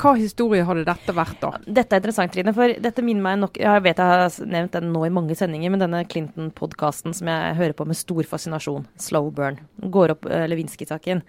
[0.00, 1.50] Hva historie hadde dette vært, da?
[1.66, 2.55] Dette er interessant, Trine.
[2.57, 5.74] For dette minner meg nok Jeg vet jeg har nevnt den nå i mange sendinger,
[5.74, 9.61] men denne Clinton-podkasten som jeg hører på med stor fascinasjon, Slow Burn,
[9.92, 11.20] går opp uh, Lewinsky-saken.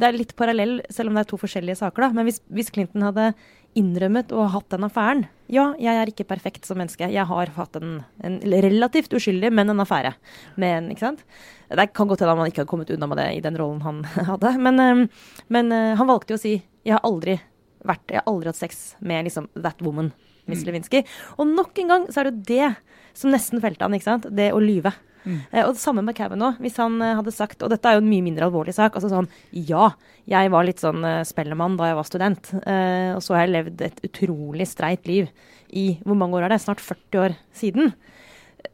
[0.00, 2.16] Det er litt parallell, selv om det er to forskjellige saker, da.
[2.16, 3.34] Men hvis, hvis Clinton hadde
[3.78, 5.24] innrømmet ha hatt den affæren.
[5.52, 7.08] Ja, jeg er ikke perfekt som menneske.
[7.10, 10.14] Jeg har hatt en, en relativt uskyldig, men en affære
[10.60, 11.24] Men, ikke sant.
[11.68, 14.02] Det kan godt hende han ikke har kommet unna med det i den rollen han
[14.30, 14.54] hadde.
[14.62, 15.06] Men, ehm,
[15.48, 17.38] men eh, han valgte jo å si jeg har aldri
[17.84, 20.12] vært, jeg har aldri hatt sex med liksom that woman,
[20.48, 20.68] Miss mm.
[20.68, 21.02] Lewinsky.
[21.38, 22.70] Og nok en gang så er det det
[23.16, 24.28] som nesten felte han, ikke sant.
[24.34, 24.92] Det å lyve.
[25.24, 25.38] Mm.
[25.50, 26.58] Eh, og det samme med Kavanaugh.
[26.62, 28.96] Hvis han eh, hadde sagt Og dette er jo en mye mindre alvorlig sak.
[28.96, 29.90] altså sånn, Ja,
[30.28, 32.48] jeg var litt sånn uh, spellemann da jeg var student.
[32.56, 35.28] Og så har jeg levd et utrolig streit liv
[35.68, 36.62] i Hvor mange år er det?
[36.64, 37.92] Snart 40 år siden.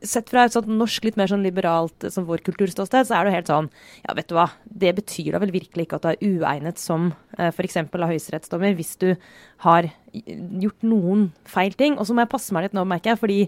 [0.06, 3.34] Sett fra et sånt norsk, litt mer sånn liberalt som vår kulturståsted, så er det
[3.34, 3.70] helt sånn
[4.06, 4.46] Ja, vet du hva.
[4.64, 7.82] Det betyr da vel virkelig ikke at du er uegnet som uh, f.eks.
[7.82, 9.10] av høyesterettsdommer hvis du
[9.66, 11.98] har gjort noen feil ting.
[11.98, 13.38] Og så må jeg passe meg litt nå, merker jeg, fordi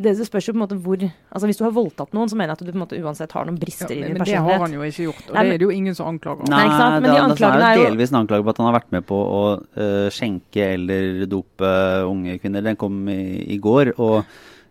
[0.00, 2.52] det spørs jo på en måte hvor altså Hvis du har voldtatt noen, så mener
[2.52, 4.40] jeg at du på en måte uansett har noen brister ja, i din personlighet.
[4.40, 6.10] Men det har han jo ikke gjort, og Nei, det er det jo ingen som
[6.10, 6.94] anklager Nei, ikke sant?
[6.94, 9.06] Men det, de anklagene er jo delvis en anklage på at han har vært med
[9.10, 11.74] på å uh, skjenke eller dope
[12.06, 12.64] unge kvinner.
[12.70, 13.20] Den kom i,
[13.56, 13.94] i går.
[13.98, 14.22] og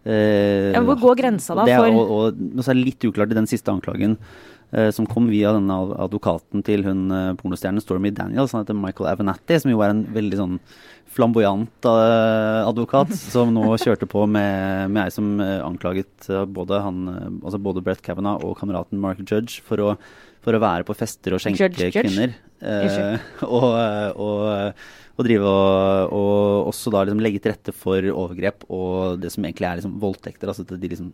[0.07, 1.65] uh, ja, Hvor går grensa da?
[1.67, 4.17] Det, og, og, og, så er det litt uklart i den siste anklagen.
[4.71, 9.09] eh, som kom via denne advokaten til hun eh, pornostjernen Stormy Daniels, han heter Michael
[9.09, 10.59] Avenatti, som jo er en veldig sånn
[11.09, 16.77] flamboyant uh, advokat som nå kjørte på med, med ei som uh, anklaget uh, både,
[16.85, 16.99] han,
[17.41, 19.95] altså både Brett Kavanaugh og kameraten Mark Judge for å,
[20.49, 22.01] for å være på fester og skjenke Judge, judge.
[22.07, 22.33] kvinner.
[22.59, 23.69] Eh, og,
[24.17, 24.81] og,
[25.19, 29.45] og drive og, og også da liksom legge til rette for overgrep og det som
[29.45, 30.51] egentlig er liksom voldtekter.
[30.51, 31.13] Altså at de liksom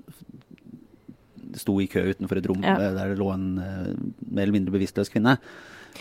[1.56, 2.76] sto i kø utenfor et rom Ja.
[2.80, 3.93] eh, der det lå en eh,
[4.28, 5.38] mer eller mindre bevisstløs kvinne.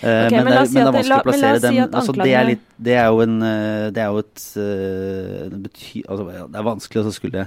[0.02, 1.74] Eh, okay, men, men det si men det er det- vanskelig å plassere dem.
[1.76, 5.44] si altså, det, er litt, det er jo en eh, Det er jo et uh,
[5.52, 7.44] det, bety, altså, det er vanskelig å skulle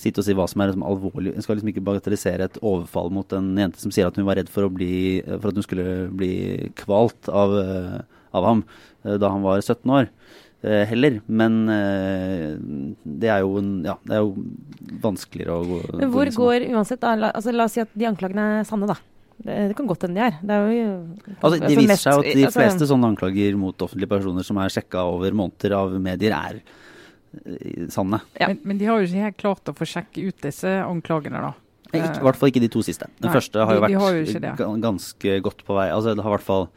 [0.00, 1.34] sitte og si hva som er liksom alvorlig.
[1.36, 4.38] En skal liksom ikke bagatellisere et overfall mot en jente som sier at hun var
[4.40, 6.32] redd for, bli, for at hun skulle bli
[6.80, 7.98] kvalt av, eh,
[8.36, 8.64] av ham
[9.04, 10.08] eh, da han var 17 år.
[10.62, 11.54] eh, heller, men
[13.04, 14.34] det er jo en, ja, det er jo
[15.04, 17.94] vanskeligere å gå Men hvor inn går uansett da, la, altså, la oss si at
[17.96, 18.98] de anklagene er sanne, da.
[19.40, 20.34] Det, kan godt hende de er.
[20.44, 20.88] Det er jo
[21.40, 24.44] Altså, det altså, viser mest- seg at de altså, fleste sånne anklager mot offentlige personer
[24.44, 26.60] som er sjekka over måneder av medier, er
[27.92, 28.20] sanne.
[28.40, 28.48] Ja.
[28.50, 31.52] Men, men de har jo ikke helt klart å få sjekke ut disse anklagene, da.
[31.92, 33.08] Eh, I hvert fall ikke de to siste.
[33.18, 34.82] Den Nei, første har jo vært har jo det.
[34.84, 35.88] ganske godt på vei.
[35.90, 36.68] Altså, det har i hvert fall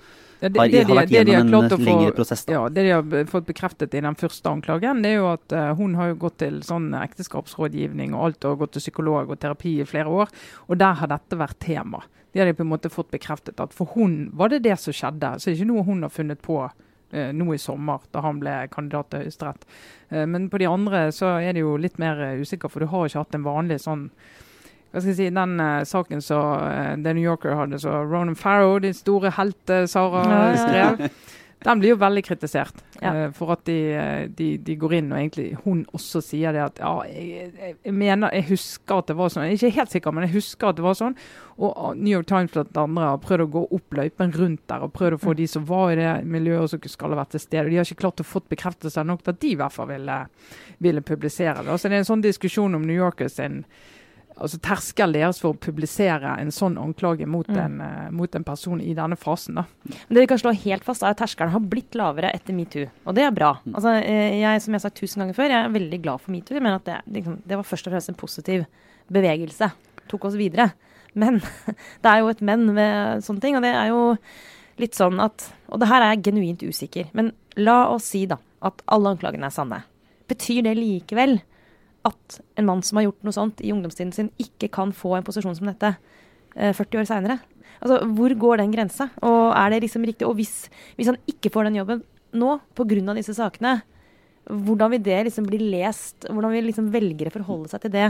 [0.44, 2.46] Ja, har, har vært det gjennom klart en få- lengre prosess.
[2.46, 2.54] Da.
[2.54, 5.74] Ja, Det de har fått bekreftet i den første anklagen, det er jo at uh,
[5.80, 9.78] hun har jo gått til sånn ekteskapsrådgivning og alt, og gått til psykolog og terapi
[9.82, 10.34] i flere år.
[10.68, 12.02] Og der har dette vært tema.
[12.34, 14.94] Det har de på en måte fått bekreftet at for hun var det det som
[14.96, 15.36] skjedde.
[15.40, 16.74] Så det er ikke noe hun har funnet på eh,
[17.14, 19.68] nå i sommer, da han ble kandidat til Høyesterett.
[20.14, 22.92] Eh, men på de andre så er det jo litt mer eh, usikker, for du
[22.92, 24.10] har ikke hatt en vanlig sånn
[24.94, 28.38] hva skal jeg si, Den uh, saken som uh, The New Yorker hadde, så Ronan
[28.38, 30.60] Farrow, din store helt Sara ja, ja.
[30.62, 31.08] skrev,
[31.64, 32.84] den blir jo veldig kritisert.
[33.02, 33.12] Ja.
[33.12, 36.62] uh, for at de, eh, de, de går inn og egentlig hun også sier det
[36.64, 39.48] at ja, jeg, jeg, jeg mener, jeg husker at det var sånn.
[39.50, 41.18] Jeg er ikke helt sikker, men jeg husker at det var sånn.
[41.64, 44.94] Og New York Times blant andre har prøvd å gå opp løypen rundt der og
[44.96, 47.44] prøvd å få de som var i det miljøet og som skal ha vært til
[47.44, 47.68] stede.
[47.70, 50.20] De har ikke klart å få bekreftelse nok til at de i hvert fall ville,
[50.84, 51.70] ville publisere det.
[51.70, 53.62] Altså, det er en sånn diskusjon om New Yorkers sin
[54.38, 57.58] altså terskelen deres for å publisere en sånn anklage mot, Mm.
[57.64, 59.56] en, uh, mot en person i denne fasen.
[59.56, 59.66] da.
[59.86, 62.88] Men det vi kan slå helt fast, er at terskelen har blitt lavere etter metoo.
[63.06, 63.60] Og det er bra.
[63.66, 63.74] Mm.
[63.76, 66.32] Altså, eh, jeg, som jeg har sagt tusen ganger før, jeg er veldig glad for
[66.32, 66.56] metoo.
[66.56, 68.66] Jeg mener at det, liksom, det var først og fremst en positiv
[69.12, 69.72] bevegelse.
[70.10, 70.72] Tok oss videre.
[71.16, 71.40] Men
[72.02, 73.56] det er jo et men ved sånne ting.
[73.56, 74.18] Og det er jo
[74.82, 77.10] litt sånn at Og det her er jeg genuint usikker.
[77.14, 79.84] Men la oss si da at alle anklagene er sanne.
[80.30, 81.42] Betyr det likevel
[82.08, 85.26] at en mann som har gjort noe sånt i ungdomstiden sin, ikke kan få en
[85.26, 85.94] posisjon som dette
[86.56, 87.40] eh, 40 år seinere?
[87.84, 89.10] Altså, hvor går den grensa?
[89.26, 90.28] Og er det liksom riktig?
[90.28, 93.14] Og hvis, hvis han ikke får den jobben nå pga.
[93.18, 93.82] disse sakene,
[94.48, 96.28] hvordan vil det liksom bli lest?
[96.30, 98.10] Hvordan vil liksom velgere forholde seg til det?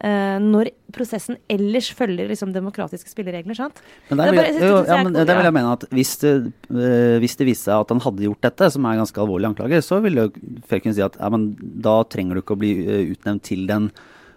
[0.00, 3.80] Eh, når prosessen ellers følger liksom demokratiske spilleregler, sant?
[4.10, 5.84] Men der Det er vil, bare- jeg jo, ja, men der vil jeg mene at
[5.90, 6.32] hvis det,
[6.70, 9.48] øh, hvis det viser seg at han hadde gjort dette, som er en ganske alvorlig
[9.50, 10.30] anklage, så vil
[10.66, 13.90] Felken si at ja, men da trenger du ikke å bli øh, utnevnt til den,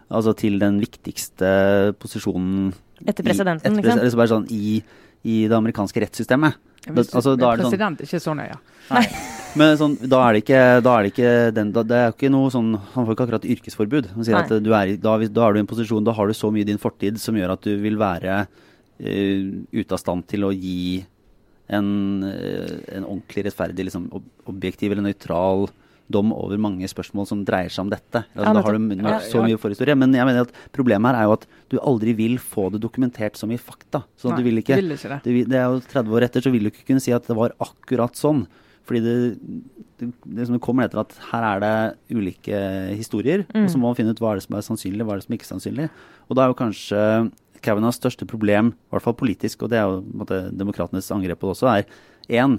[0.10, 2.74] altså til den viktigste posisjonen
[3.06, 3.45] Etter i- etter,
[3.76, 4.00] liksom?
[4.00, 4.82] eller så bare sånn, i,
[5.24, 6.56] i det amerikanske rettssystemet.
[6.88, 9.38] Ja, Da, Hvis du altså, da er det sånn, president, ikke så nøye.
[9.58, 12.52] Men sånn, da er det ikke, er det ikke den, da, Det er ikke noe
[12.54, 14.10] sånn Han får ikke akkurat yrkesforbud.
[14.14, 14.46] Han sier Nei.
[14.46, 16.66] at du er, da, da er du i en posisjon, da har du så mye
[16.66, 20.54] i din fortid som gjør at du vil være uh, ute av stand til å
[20.54, 21.02] gi
[21.70, 21.92] en,
[22.26, 25.70] uh, en ordentlig rettferdig, liksom, ob objektiv eller nøytral
[26.10, 28.24] dom over mange spørsmål som dreier seg om dette.
[28.34, 29.96] Altså, Ja, da har du nok så mye forhistorie.
[29.98, 33.38] Men jeg mener at problemet her er jo at du aldri vil få det dokumentert
[33.38, 34.02] som i fakta.
[34.18, 35.20] Så Nei, du vil ikke vil ikke det.
[35.24, 37.38] Du, det er jo 30 år etter, så vil du ikke kunne si at det
[37.38, 38.48] var akkurat sånn.
[38.89, 39.15] Fordi det,
[40.02, 41.73] det, det kommer etter at her er det
[42.17, 42.58] ulike
[42.97, 43.67] historier, Mm.
[43.67, 45.28] og så må man finne ut hva er det som er sannsynlig, hva er det
[45.28, 45.86] som ikke er sannsynlig.
[46.28, 47.04] Og da er jo kanskje
[47.62, 51.49] Kavanaughs største problem, i hvert fall politisk, og det er jo måte, demokratenes angrep på
[51.52, 52.58] det også, er én,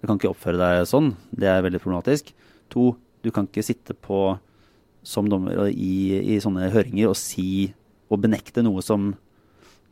[0.00, 2.32] du kan ikke oppføre deg sånn, det er veldig problematisk.
[2.74, 4.38] To, du kan ikke sitte på
[5.06, 7.70] som dommer i, i sånne høringer og si
[8.10, 9.12] og benekte noe som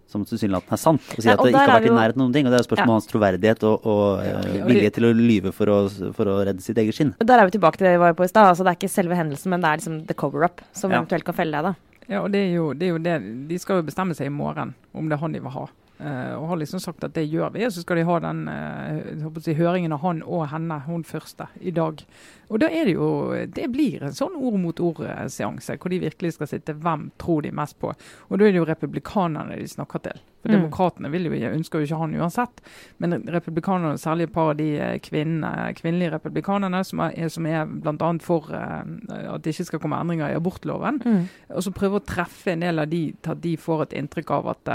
[0.09, 1.03] som tilsynelatende er sant.
[1.15, 2.47] Og si Nei, at det ikke har vært i nærheten av noen ting.
[2.49, 5.53] Og det er jo spørsmål om hans troverdighet og, og eh, vilje til å lyve
[5.53, 5.79] for å,
[6.17, 7.13] for å redde sitt eget skinn.
[7.21, 8.49] Der er vi tilbake til det vi var på i stad.
[8.55, 11.03] Altså, det er ikke selve hendelsen, men det er liksom the cover-up som Ja.
[11.03, 11.73] eventuelt kan felle deg.
[11.73, 11.75] da.
[12.09, 13.15] Ja, og det er, jo, det er jo det
[13.51, 15.67] De skal jo bestemme seg i morgen om det er han de vil ha.
[15.99, 17.65] Eh, og har liksom sagt at det gjør vi.
[17.67, 21.49] Og så skal de ha den uh, si, høringen av han og henne, hun første,
[21.59, 22.05] i dag.
[22.49, 23.09] Og da er det jo
[23.45, 27.51] Det blir en sånn ord mot ord-seanse, hvor de virkelig skal sitte Hvem tror de
[27.53, 27.91] mest på?
[27.93, 30.23] Og da er det jo republikanerne de snakker til.
[30.41, 30.55] For Mm.
[30.55, 32.63] Demokratene vil jo, ønsker jo ikke han uansett.
[32.99, 37.67] Men republikanerne, særlig et par av de eh, kvinne, kvinnelige republikanerne, som er, som er
[37.67, 38.13] bl.a.
[38.23, 38.87] for uh,
[39.35, 41.03] at det ikke skal komme endringer i abortloven,
[41.51, 44.31] og så prøver å treffe en del av de til at de får et inntrykk
[44.39, 44.73] av at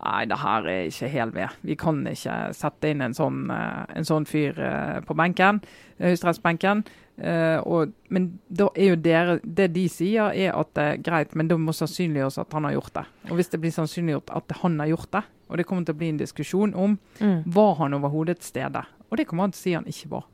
[0.00, 1.60] Nei, det her er ikke helt ved.
[1.66, 5.60] Vi kan ikke sette inn en sånn, eh, en sånn fyr eh, på benken,
[6.00, 6.84] høyesterettsbenken.
[7.20, 8.30] Uh, men
[8.80, 12.54] er dere, det de sier, er at det er greit, men da må sannsynliggjøres at
[12.56, 13.02] han har gjort det.
[13.28, 16.00] Og hvis det blir sannsynliggjort at han har gjort det, og det kommer til å
[16.00, 17.42] bli en diskusjon om mm.
[17.52, 20.24] var han overhodet til stede, og det kommer han til å si han ikke var.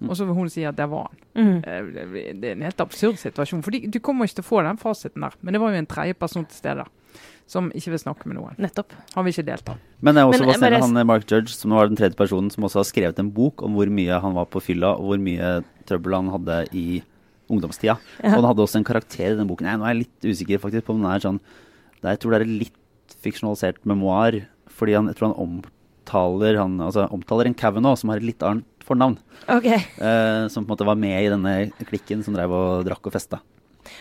[0.00, 0.10] Mm.
[0.10, 1.24] Og så vil hun si at det var han.
[1.40, 1.56] Mm.
[1.64, 3.64] Det er en helt absurd situasjon.
[3.64, 5.88] for Du kommer ikke til å få den fasiten der, men det var jo en
[5.88, 6.84] tredje person til stede
[7.50, 8.54] som ikke vil snakke med noen.
[8.62, 8.94] Nettopp.
[9.16, 9.74] Han vil ikke delta.
[9.98, 10.80] Men det er også Men, bare...
[10.84, 13.74] han Mark Judge, som var den tredje personen, som også har skrevet en bok om
[13.78, 15.56] hvor mye han var på fylla, og hvor mye
[15.90, 17.02] trøbbel han hadde i
[17.50, 17.96] ungdomstida.
[18.22, 18.30] Ja.
[18.30, 19.66] Og han hadde også en karakter i den boken.
[19.66, 21.42] Nei, nå er jeg litt usikker faktisk på om den er sånn
[22.06, 24.38] Jeg tror det er litt fiksjonalisert memoar,
[24.70, 28.46] fordi han, jeg tror han omtaler, han, altså, omtaler en Kavanaugh som har et litt
[28.46, 29.18] annet fornavn.
[29.50, 29.82] Okay.
[29.98, 31.54] Eh, som på en måte var med i denne
[31.90, 33.42] klikken som drev og drakk og festa.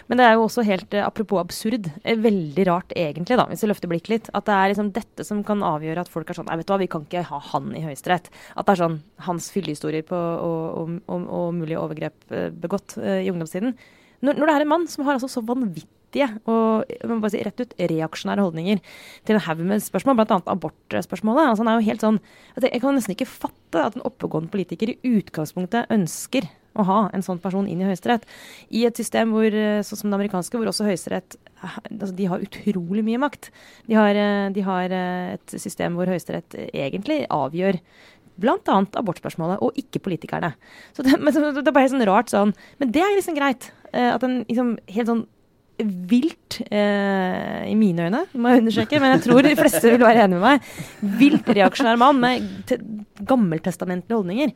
[0.08, 3.64] Men det er jo også helt, eh, apropos absurd, eh, veldig rart egentlig, da, hvis
[3.66, 6.40] vi løfter blikket litt, at det er liksom dette som kan avgjøre at folk er
[6.40, 8.32] sånn Nei, vet du hva, vi kan ikke ha han i Høyesterett.
[8.58, 13.20] At det er sånn hans fyllehistorier og, og, og, og mulige overgrep eh, begått uh,
[13.22, 13.76] i ungdomstiden.
[14.26, 16.90] Når, når, det er en mann som har altså så vanvittige og
[17.30, 18.82] si, rett ut reaksjonære holdninger
[19.28, 20.40] til en haug med spørsmål, bl.a.
[20.56, 21.52] abortspørsmålet.
[21.52, 22.18] Altså, han er jo helt sånn
[22.66, 27.24] Jeg kan nesten ikke fatte at en oppegående politiker i utgangspunktet ønsker å ha en
[27.26, 28.28] sånn person inn i Høyesterett.
[28.70, 32.44] I et system hvor, eh, sånn som det amerikanske, hvor også Høyesterett altså de har
[32.44, 33.50] utrolig mye makt.
[33.88, 37.80] De har, eh, de har eh, et system hvor Høyesterett egentlig avgjør
[38.40, 38.78] bl.a.
[38.96, 40.54] abortspørsmålet, og ikke politikerne.
[40.96, 43.74] Så det, men, det er bare sånn rart sånn Men det er liksom greit.
[43.92, 45.26] At en liksom helt sånn
[45.80, 50.26] vilt, eh, i mine øyne, må jeg understreke, men jeg tror de fleste vil være
[50.26, 50.72] enig med meg,
[51.20, 52.74] vilt reaksjonær mann med
[53.28, 54.52] gammeltestamentlige holdninger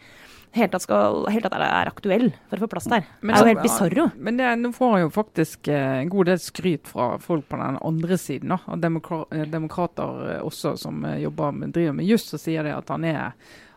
[0.53, 3.07] helt tatt, skal, helt tatt er aktuell for å få plass der.
[3.21, 4.05] Men, det er jo helt bisarro.
[4.21, 7.59] Men det, nå får han jo faktisk eh, en god del skryt fra folk på
[7.59, 8.53] den andre siden.
[8.53, 8.77] Da.
[8.85, 12.93] Demokra eh, demokrater eh, også som jobber med, driver med juss, og sier det at
[12.93, 13.29] han er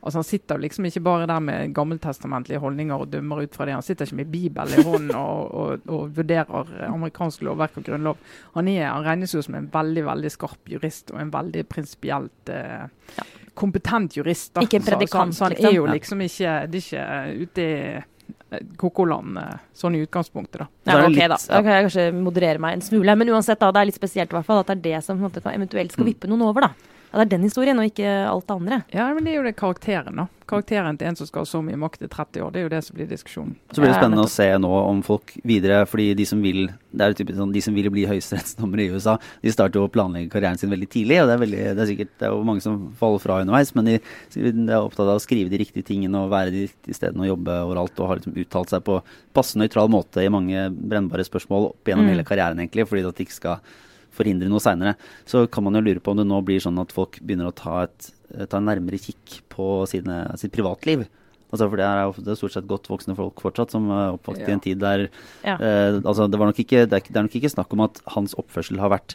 [0.07, 3.73] Altså Han sitter liksom ikke bare der med gammeltestamentlige holdninger og dømmer ut fra det.
[3.75, 8.21] Han sitter ikke med Bibelen i hånden og, og, og, vurderer amerikansk lovverk og grunnlov.
[8.55, 12.55] Han, er, han regnes jo som en veldig veldig skarp jurist og en veldig prinsipielt
[12.55, 12.87] eh,
[13.17, 14.53] ja kompetent jurist.
[14.55, 14.65] Da.
[14.67, 17.79] Ikke en predikant, så, så, han er jo liksom ikke, det er ikke ute i
[17.97, 20.69] eh, Kokoland eh, sånn i utgangspunktet, da.
[20.91, 21.39] Ja, ok, da.
[21.41, 23.17] Da kan jeg kanskje moderere meg en smule.
[23.19, 25.25] Men uansett, da, det er litt spesielt i hvert fall at det er det som
[25.25, 26.13] eventuelt skal mm.
[26.13, 26.96] vippe noen over, da.
[27.11, 28.81] Ja, det er den historien, og ikke alt det andre.
[28.93, 30.27] Ja, men det er jo det karakteren, da.
[30.47, 32.53] Karakteren til en som skal ha så mye makt i 30 år.
[32.55, 33.55] Det er jo det som blir diskusjonen.
[33.73, 37.05] Så blir det spennende å se nå om folk videre, fordi de som vil det
[37.05, 39.93] er jo typisk sånn, de som vil bli høyesterettsdommere i USA, de starter jo å
[39.93, 41.19] planlegge karrieren sin veldig tidlig.
[41.21, 43.73] og Det er, veldig, det er sikkert det er jo mange som faller fra underveis,
[43.77, 43.97] men de,
[44.37, 47.33] de, er opptatt av å skrive de riktige tingene og være de riktige stedene og
[47.35, 48.01] jobbe overalt.
[48.01, 49.01] Og har liksom uttalt seg på
[49.37, 52.13] passe nøytral måte i mange brennbare spørsmål opp gjennom mm.
[52.15, 53.77] hele karrieren, egentlig, fordi at de ikke skal
[54.17, 54.97] forhindre noe seinere.
[55.29, 57.57] Så kan man jo lure på om det nå blir sånn at folk begynner å
[57.57, 58.11] ta, et,
[58.49, 61.07] ta en nærmere kikk på sine, sitt privatliv.
[61.47, 64.43] Altså for det er jo det stort sett godt voksne folk fortsatt som er oppvokst
[64.43, 64.49] ja.
[64.51, 65.05] i en tid der
[65.47, 65.55] ja.
[65.55, 68.01] eh, altså det, var nok ikke, det, er, det er nok ikke snakk om at
[68.17, 69.15] hans oppførsel har vært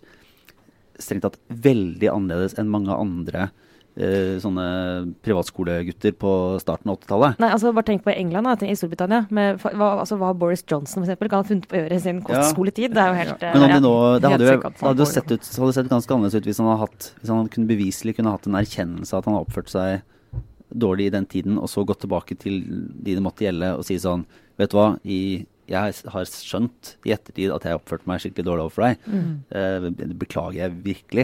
[1.01, 3.49] strengt tatt veldig annerledes enn mange andre
[3.91, 4.65] sånne
[5.25, 6.31] privatskolegutter på
[6.63, 7.41] starten av 80-tallet.
[7.43, 9.25] Nei, altså Bare tenk på England, da, i Storbritannia.
[9.35, 12.03] Med, hva, altså, hva Boris Johnson for eksempel, kan ha funnet på å gjøre i
[12.05, 12.95] sin kostskoletid.
[12.95, 13.51] Det er jo helt ja.
[13.55, 16.47] Men om de nå, det hadde jo hadde sett, ut, hadde sett ganske annerledes ut
[16.49, 19.37] hvis han hadde hatt, hvis han kunne beviselig kunne hatt en erkjennelse av at han
[19.37, 20.07] har oppført seg
[20.71, 23.99] dårlig i den tiden, og så gått tilbake til de det måtte gjelde, og si
[24.01, 24.25] sånn
[24.59, 28.45] Vet du hva, i, jeg har skjønt i ettertid at jeg har oppført meg skikkelig
[28.45, 29.05] dårlig overfor deg.
[29.09, 29.31] Mm.
[29.57, 31.23] Eh, det beklager jeg virkelig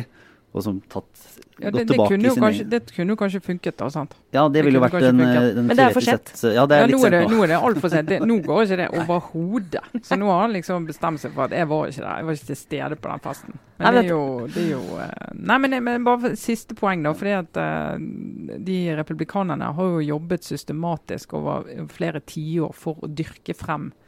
[0.56, 1.26] og som tatt
[1.60, 3.88] ja, det, det, kunne kanskje, det, kunne jo kanskje funket, da.
[3.90, 4.14] sant?
[4.36, 6.30] Ja, det, ville jo vært en, en Men det er for sent.
[6.54, 8.14] Ja, det er ja, nå, er det, nå er det altfor sent.
[8.30, 9.82] nå går ikke det overhodet.
[10.06, 12.22] Så nå har han liksom bestemt seg for at jeg var ikke der.
[12.22, 13.58] Jeg var ikke til stede på den festen.
[13.82, 14.22] Men det er jo,
[14.54, 15.08] det er jo uh,
[15.50, 17.16] Nei, men, men, bare siste poeng, da.
[17.18, 23.58] fordi at uh, de republikanerne har jo jobbet systematisk over flere tiår for å dyrke
[23.58, 24.07] frem Eh,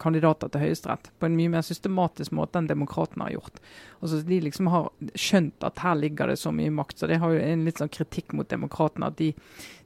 [0.00, 3.60] kandidater til Høyesterett på en mye mer systematisk måte enn demokratene har gjort.
[3.98, 7.00] Altså, de liksom har skjønt at her ligger det så mye makt.
[7.00, 9.10] så Det har jo en litt sånn kritikk mot demokratene.
[9.10, 9.32] At de,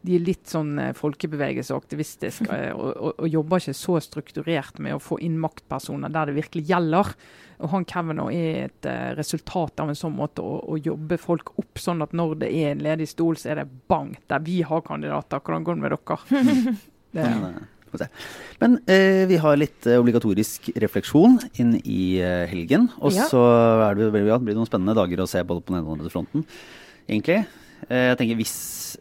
[0.03, 3.97] de, er litt sånn eh, folkebevegelse og aktivistiske eh, og, og, og, jobber ikke så
[4.05, 7.15] strukturert med å få inn maktpersoner der det virkelig gjelder.
[7.63, 11.53] Og han Kavanaugh er et uh, resultat av en sånn måte å, å, jobbe folk
[11.63, 14.65] opp, sånn at når det er en ledig stol, så er det bang, der vi
[14.67, 15.39] har kandidater.
[15.39, 16.73] Hvordan går det med dere?
[17.15, 17.29] det,
[18.63, 22.89] men eh, vi har litt eh, obligatorisk refleksjon inn i eh, helgen.
[23.01, 23.91] Og så ja.
[23.97, 26.01] blir det, blir det noen spennende dager å se både på den ene og den
[26.05, 26.47] andre fronten,
[27.09, 27.43] egentlig.
[27.89, 28.55] Eh, Jeg tenker hvis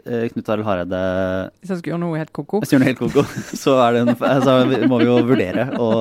[0.06, 1.01] eh, Knut Arild Hareide
[1.62, 2.62] Hvis jeg skal gjøre noe helt ko-ko.
[2.63, 3.25] hvis han gjør noe helt koko,
[3.63, 4.15] så, er det en,
[4.47, 4.56] så
[4.89, 5.91] må vi jo vurdere å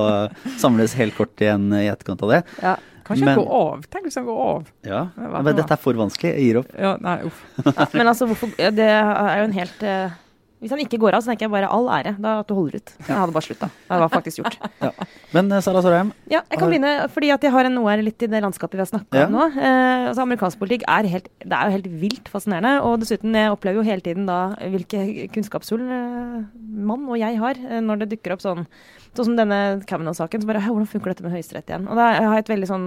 [0.61, 2.40] samles helt kort igjen i etterkant av det.
[2.62, 2.79] Ja.
[3.11, 3.87] Kanskje Men- han går av.
[3.90, 4.66] Tenk hvis han går av.
[4.87, 6.31] Ja, Men dette er for vanskelig.
[6.37, 6.74] Jeg gir opp.
[6.79, 7.40] Ja, nei, uff.
[7.64, 10.18] Ja, men altså, hvorfor Det er jo en helt eh,
[10.61, 12.11] Hvis han ikke går av, så tenker jeg bare all ære.
[12.21, 12.91] Da at du holder ut.
[13.07, 13.69] Jeg hadde bare slutta.
[13.89, 14.57] Det var faktisk gjort.
[15.35, 18.03] Men eh, Sara Sørheim, Ja, jeg kan Har- begynne fordi at jeg har en her
[18.05, 19.27] litt i det landskapet vi har snakka Ja.
[19.27, 19.47] om nå.
[19.57, 22.75] Eh, altså Amerikansk politikk er, helt, det er jo helt vilt fascinerende.
[22.85, 26.45] Og dessuten, jeg opplever jo hele tiden da hvilke kunnskapshull eh,
[26.91, 28.67] mann og jeg har eh, når det dukker opp sånn
[29.11, 30.43] Sånn som denne Kavanaugh-saken.
[30.43, 31.89] så bare, Hvordan funker dette med Høyesterett igjen?
[31.91, 32.87] Og da har jeg et veldig sånn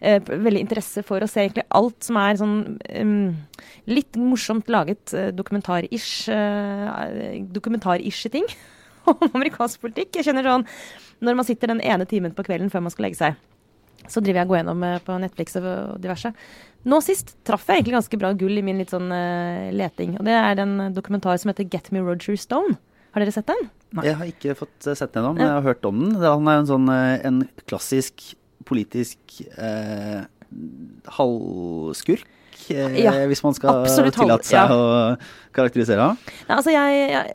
[0.00, 2.56] eh, veldig interesse for å se egentlig alt som er sånn
[3.02, 3.36] um,
[3.90, 8.48] litt morsomt laget eh, dokumentar-ish eh, dokumentar-ish ting
[9.12, 10.16] om amerikansk politikk.
[10.16, 10.66] Jeg kjenner sånn
[11.24, 13.38] når man sitter den ene timen på kvelden før man skal legge seg,
[14.08, 16.32] så driver jeg og går gjennom eh, på Netflix og diverse.
[16.88, 20.16] Nå sist traff jeg egentlig ganske bra gull i min litt sånn eh, leting.
[20.16, 22.78] Og det er den dokumentar som heter Get Me Roger Stone.
[23.14, 23.68] Har dere sett den?
[23.96, 24.04] Nei.
[24.04, 26.16] jeg har ikke fått eh, sett den ennå, men jeg har hørt om den.
[26.20, 28.24] Han er jo en sånn eh, en klassisk
[28.68, 30.26] politisk eh,
[31.16, 32.26] halvskurk.
[32.74, 34.74] Eh, Ja, hvis man skal tillate seg ja.
[34.74, 36.18] å karakterisere ham.
[36.52, 36.72] Altså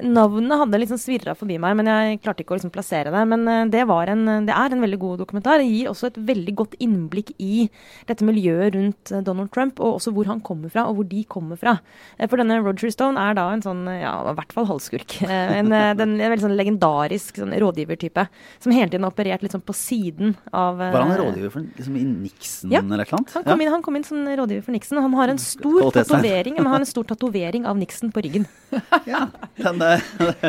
[0.06, 3.24] Navnet hadde liksom svirra forbi meg, men jeg klarte ikke å liksom plassere det.
[3.30, 5.62] Men eh, det, var en, det er en veldig god dokumentar.
[5.62, 7.68] Det gir også et veldig godt innblikk i
[8.10, 11.24] dette miljøet rundt eh, Donald Trump, og også hvor han kommer fra, og hvor de
[11.30, 11.78] kommer fra.
[12.24, 15.20] For denne Roger Stone er da en sånn, ja, i hvert fall halvskurk.
[15.54, 18.24] En, en veldig sånn legendarisk sånn rådgivertype,
[18.64, 22.04] som hele tiden har operert sånn på siden av Var han rådgiver for, liksom, i
[22.08, 23.34] Nixon Ja, eller et eller annet?
[23.36, 25.00] Han kom, inn, han kom inn som rådgiver for Nixon.
[25.00, 28.46] og Han har en stor tatovering han har en stor tatovering av Nixon på ryggen.
[29.06, 29.28] Ja,
[29.60, 30.02] den, eh,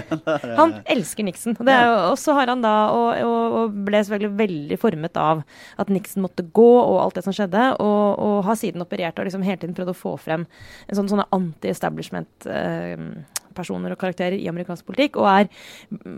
[0.59, 1.57] Han elsker Nixon.
[1.61, 5.17] Og det jo- Og så har han da, og, og, og ble selvfølgelig veldig formet
[5.21, 5.43] av
[5.79, 9.43] at Nixon måtte gå, og alt det som skjedde, og, har siden operert og liksom
[9.45, 10.43] hele tiden prøvd å få frem
[10.89, 15.45] en sånn, sånne anti-establishment-personer og karakterer i amerikansk politikk, og er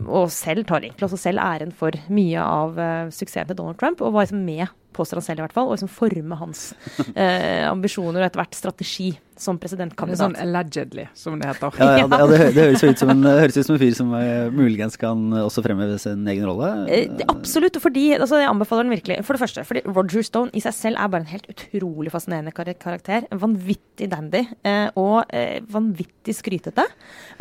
[0.07, 4.01] og selv tar egentlig også selv æren for mye av uh, suksessen til Donald Trump,
[4.03, 4.67] og var liksom med,
[4.97, 6.67] påstår han selv i hvert fall, og liksom forme hans
[7.15, 10.17] eh, ambisjoner og etter hvert strategi som presidentkandidat.
[10.23, 11.75] sånn allegedly, som det heter.
[11.77, 13.75] ja, ja, det, ja, det, hø- det høres ut som en, det høres ut som
[13.77, 16.71] en fyr som eh, muligens kan også fremheve sin egen rolle.
[16.89, 17.77] Eh, det- Absolutt.
[17.85, 19.19] fordi, altså Jeg anbefaler den virkelig.
[19.29, 22.55] For det første, fordi Roger Stone i seg selv er bare en helt utrolig fascinerende
[22.57, 23.27] kar karakter.
[23.31, 26.89] En Vanvittig dandy eh, og eh, vanvittig skrytete.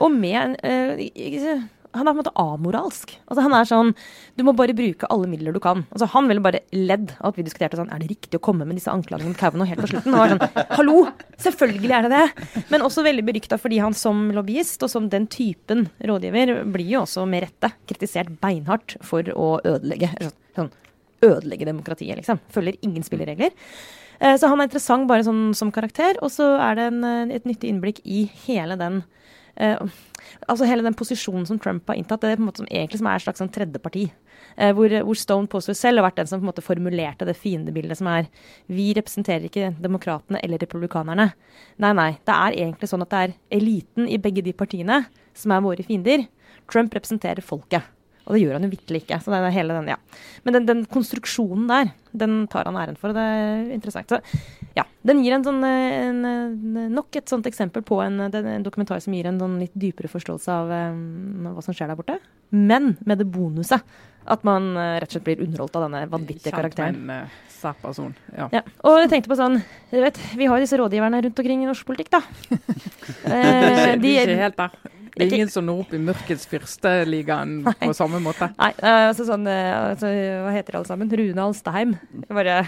[0.03, 1.07] Og med en eh,
[1.95, 3.13] Han er på en måte amoralsk.
[3.29, 3.91] Altså Han er sånn
[4.37, 5.85] Du må bare bruke alle midler du kan.
[5.91, 8.67] Altså Han ville bare ledd av at vi diskuterte sånn Er det riktig å komme
[8.67, 10.13] med disse anklagene mot Kavanaugh helt på slutten?
[10.13, 10.97] Og var sånn Hallo!
[11.41, 12.63] Selvfølgelig er det det!
[12.73, 17.03] Men også veldig berykta fordi han som lobbyist og som den typen rådgiver blir jo
[17.03, 20.11] også med rette kritisert beinhardt for å ødelegge
[20.55, 20.71] sånn,
[21.25, 22.39] ødelegge demokratiet, liksom.
[22.53, 23.51] Følger ingen spilleregler.
[24.19, 27.35] Eh, Så han er interessant bare sånn som karakter, og så er det en, eh,
[27.35, 29.03] et nyttig innblikk i hele den
[29.55, 32.99] Altså hele den posisjonen som Trump har inntatt, det er på en måte som egentlig
[32.99, 34.03] som er et slags sånn tredjeparti.
[34.57, 37.37] Eh, hvor, hvor Stone påstår selv har vært den som på en måte formulerte det
[37.39, 38.29] fiendebildet som er
[38.71, 41.29] Vi representerer ikke demokratene eller republikanerne.
[41.83, 42.11] Nei, nei.
[42.27, 45.03] Det er egentlig sånn at det er eliten i begge de partiene
[45.35, 46.27] som er våre fiender.
[46.71, 47.94] Trump representerer folket.
[48.25, 49.19] Og det gjør han jo vitterlig ikke.
[49.21, 49.97] Så det er hele den, ja.
[50.45, 54.09] Men den, den konstruksjonen der, den tar han æren for, og det er interessant.
[54.09, 54.19] Så
[54.77, 56.25] ja, den gir en sånn, en,
[56.95, 60.57] nok et sånt eksempel på en, en dokumentar som gir en sånn litt dypere forståelse
[60.57, 62.17] av um, hva som skjer der borte.
[62.55, 63.85] Men med det bonuset
[64.25, 66.95] at man eh, rett og slett blir underholdt av denne vanvittige Kjent karakteren.
[67.05, 68.15] med uh, sær person.
[68.33, 68.47] Ja.
[68.57, 69.59] Ja, og jeg tenkte på sånn
[69.91, 72.23] vet, Vi har jo disse rådgiverne rundt omkring i norsk politikk, da.
[72.49, 72.57] Vi
[73.35, 74.73] Eh, er de, ikke helt der.
[75.15, 78.49] Det er ingen som når opp i mørkets fyrsteligaen på samme måte.
[78.59, 80.11] Nei, eh, altså sånn eh, altså,
[80.43, 81.11] Hva heter alle sammen?
[81.21, 81.95] Rune Alstaheim.
[82.27, 82.65] Bare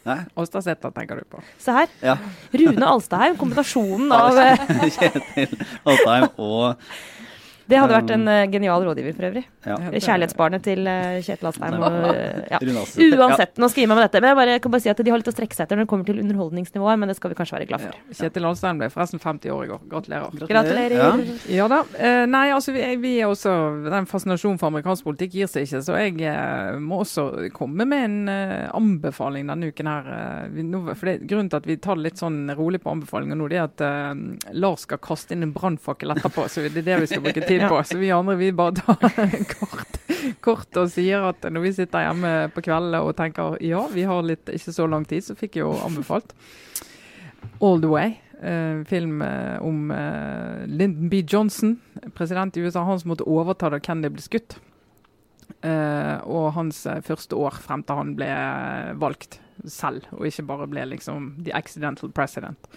[0.00, 0.16] Nei?
[0.32, 1.42] Tenker du på.
[1.60, 1.90] Se her.
[2.00, 2.16] Ja.
[2.56, 3.36] Rune Alstaheim.
[3.40, 4.62] Kombinasjonen av eh,
[4.96, 6.86] Kjetil Alstheim og
[7.70, 9.42] Det hadde vært en uh, genial rådgiver, for øvrig.
[9.66, 11.76] ja, Kjærlighetsbarnet til uh, Kjetil Alstaheim.
[11.80, 12.58] Og, eh, ja.
[13.20, 14.22] Uansett, nå skriver jeg meg med dette.
[14.24, 15.86] Men jeg bare, kan bare si at de har litt å strekke seg etter når
[15.86, 17.92] det kommer til underholdningsnivået, men det skal vi kanskje være glad Ja.
[17.92, 18.16] for.
[18.20, 19.82] Kjetil Alstein ble forresten 50 år i går.
[19.92, 20.48] Gratulerer.
[20.50, 20.96] Gratulerer.
[20.98, 21.10] Ja.
[21.60, 21.80] Ja da.
[21.94, 23.52] Uh, nei, altså vi, vi er også
[23.86, 28.18] Den fascinasjonen for amerikansk politikk gir seg ikke, så jeg må også komme med en
[28.74, 30.10] anbefaling denne uken her.
[30.54, 33.38] Vi, nå, for det, grunnen til at vi tar det litt sånn rolig på anbefalinger
[33.38, 36.46] nå, det er at Lars skal kaste inn en brannfakkel etterpå.
[36.50, 37.82] så det er det vi skal bruke tid på.
[37.84, 40.00] Så vi andre vi bare tar kort,
[40.44, 44.24] kort og sier at når vi sitter hjemme på kveldene og tenker ja, vi har
[44.26, 46.34] litt ikke så lang tid, så fikk jeg jo anbefalt
[47.60, 48.18] All The Way.
[48.40, 51.20] Uh, film uh, om uh, Lyndon B.
[51.28, 51.74] Johnson,
[52.16, 52.86] president i USA.
[52.88, 54.60] Han som måtte overta da Kennedy ble skutt.
[55.60, 58.28] Og hans første år frem til han ble
[59.02, 62.70] valgt selv, og ikke bare ble liksom the accidental president.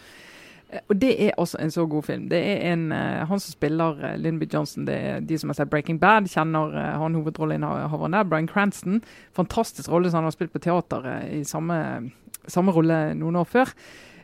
[0.70, 2.30] Eh, Og det er også en så god film.
[2.30, 5.54] Det er en, eh, Han som spiller uh, Lindby Johnson, det er de som har
[5.56, 9.02] sett Breaking Bad, kjenner han hovedrolleinnehaveren der, Bryan Cranston.
[9.34, 12.12] Fantastisk rolle som han har spilt på teater eh, i samme,
[12.48, 13.74] samme rolle noen år før.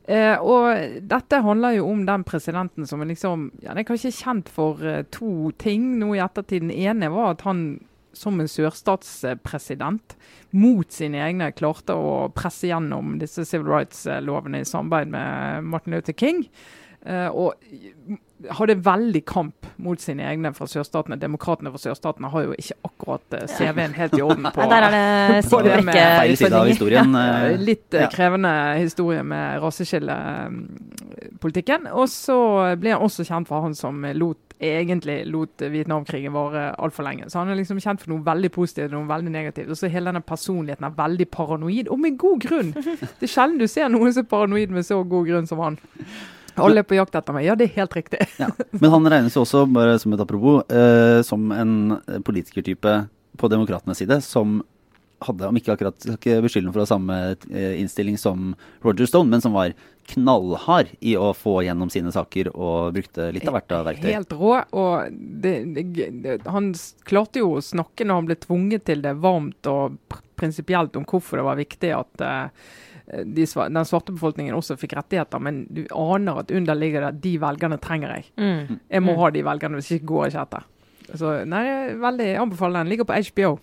[0.10, 0.74] Eh, og
[1.06, 4.82] dette handler jo om den presidenten som er liksom ja, Den er kanskje kjent for
[4.82, 6.64] eh, to ting nå i ettertid.
[6.66, 7.80] Den ene var at han
[8.14, 10.16] som en sørstatspresident
[10.58, 16.18] mot sine egne klarte å presse gjennom disse civil rights-lovene i samarbeid med Martin Luther
[16.18, 16.48] King.
[17.08, 17.54] Eh, og
[18.58, 21.16] hadde veldig kamp mot sine egne fra sørstatene.
[21.20, 24.92] Demokratene fra sørstatene har jo ikke akkurat eh, CV-en helt i orden på der er
[24.92, 27.14] det på det med Brekke Feil side av historien.
[27.16, 28.08] ja, eh, litt ja.
[28.12, 31.82] krevende historie med raseskillepolitikken.
[31.96, 32.40] Og så
[32.80, 37.30] ble han også kjent for han som lot egentlig lot Vietnamkrigen vare altfor lenge.
[37.32, 39.70] Så han er liksom kjent for noe veldig positivt og noe veldig negativt.
[39.72, 42.74] Og så hele denne personligheten er veldig paranoid, og med god grunn.
[42.76, 45.80] Det er sjelden du ser noen som er paranoid med så god grunn som han.
[46.60, 47.46] Alle er på jakt etter meg.
[47.48, 48.20] Ja, det er helt riktig.
[48.42, 48.50] Ja.
[48.82, 51.74] Men han regnes jo også, bare som et apropos, eh, som en
[52.28, 52.96] politikertype
[53.40, 54.60] på demokratenes side som
[55.26, 57.18] hadde, om ikke akkurat skal ikke beskylde ham for å ha samme
[57.52, 58.54] eh, innstilling som
[58.86, 59.74] Roger Stone, men som var
[60.10, 64.10] knallhard i å få gjennom sine saker og brukte litt av hvert av verktøy.
[64.16, 64.56] Helt rå.
[64.74, 66.72] Og det, det, han
[67.06, 70.00] klarte jo å snakke når han ble tvunget til det, varmt og
[70.40, 75.42] prinsipielt om hvorfor det var viktig at eh, de, den svarte befolkningen også fikk rettigheter.
[75.46, 78.28] Men du aner at under ligger det at de velgerne trenger jeg.
[78.42, 78.80] Mm.
[78.90, 79.20] Jeg må Mm.
[79.22, 80.68] ha de velgerne, hvis ikke går jeg ikke etter.
[81.18, 82.90] Så nei, jeg veldig anbefaler den.
[82.94, 83.56] Ligger på HBO.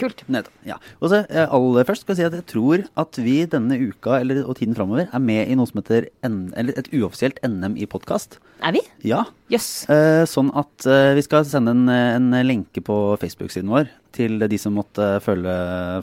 [0.00, 0.24] Kult.
[0.32, 0.54] Nettopp.
[0.66, 0.78] Ja.
[1.00, 4.18] Og så eh, aller først skal jeg si at jeg tror at vi denne uka
[4.20, 7.76] eller, og tiden framover er med i noe som heter N, eller et uoffisielt NM
[7.80, 8.38] i podkast.
[8.64, 8.82] Er vi?
[9.06, 9.24] Ja.
[9.52, 9.70] Jøss.
[9.92, 14.58] Eh, sånn at eh, vi skal sende en, en lenke på Facebook-siden vår til de
[14.58, 15.54] som måtte føle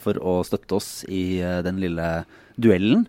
[0.04, 2.08] for å støtte oss i eh, den lille
[2.58, 3.06] duellen.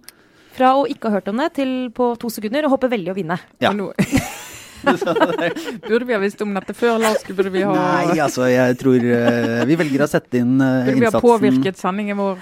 [0.58, 3.18] Fra å ikke ha hørt om det, til på to sekunder å håpe veldig å
[3.18, 3.38] vinne.
[3.62, 3.72] Ja.
[5.88, 7.24] Burde vi ha visst om dette før, Lars?
[7.28, 11.00] Burde vi ha, Nei, altså, jeg tror uh, vi velger å sette inn innsatsen burde
[11.00, 12.38] vi ha påvirket sendingen vår?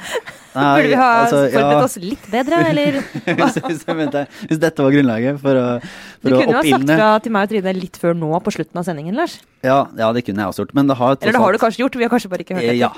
[0.57, 3.01] Nei, Burde vi ha altså, forberedt ja, oss litt bedre, eller?
[3.41, 4.17] hvis, hvis, vent,
[4.49, 7.37] hvis dette var grunnlaget for å, Du for å kunne jo ha sagt fra til
[7.37, 9.37] meg og Trine litt før nå på slutten av sendingen, Lars.
[9.67, 10.75] ja, ja, det kunne jeg også gjort.
[10.79, 12.71] Men det har Eller det har du kanskje gjort, vi har kanskje bare ikke hørt
[12.71, 12.79] det.
[12.81, 12.93] Ja.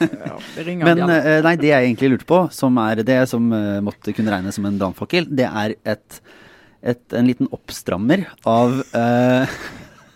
[0.00, 3.50] Ja, det ringer Men eh, nei, det jeg egentlig lurte på, som er det som
[3.54, 6.20] eh, måtte kunne regnes som en brannfakkel, det er et,
[6.82, 9.58] et, en liten oppstrammer av eh,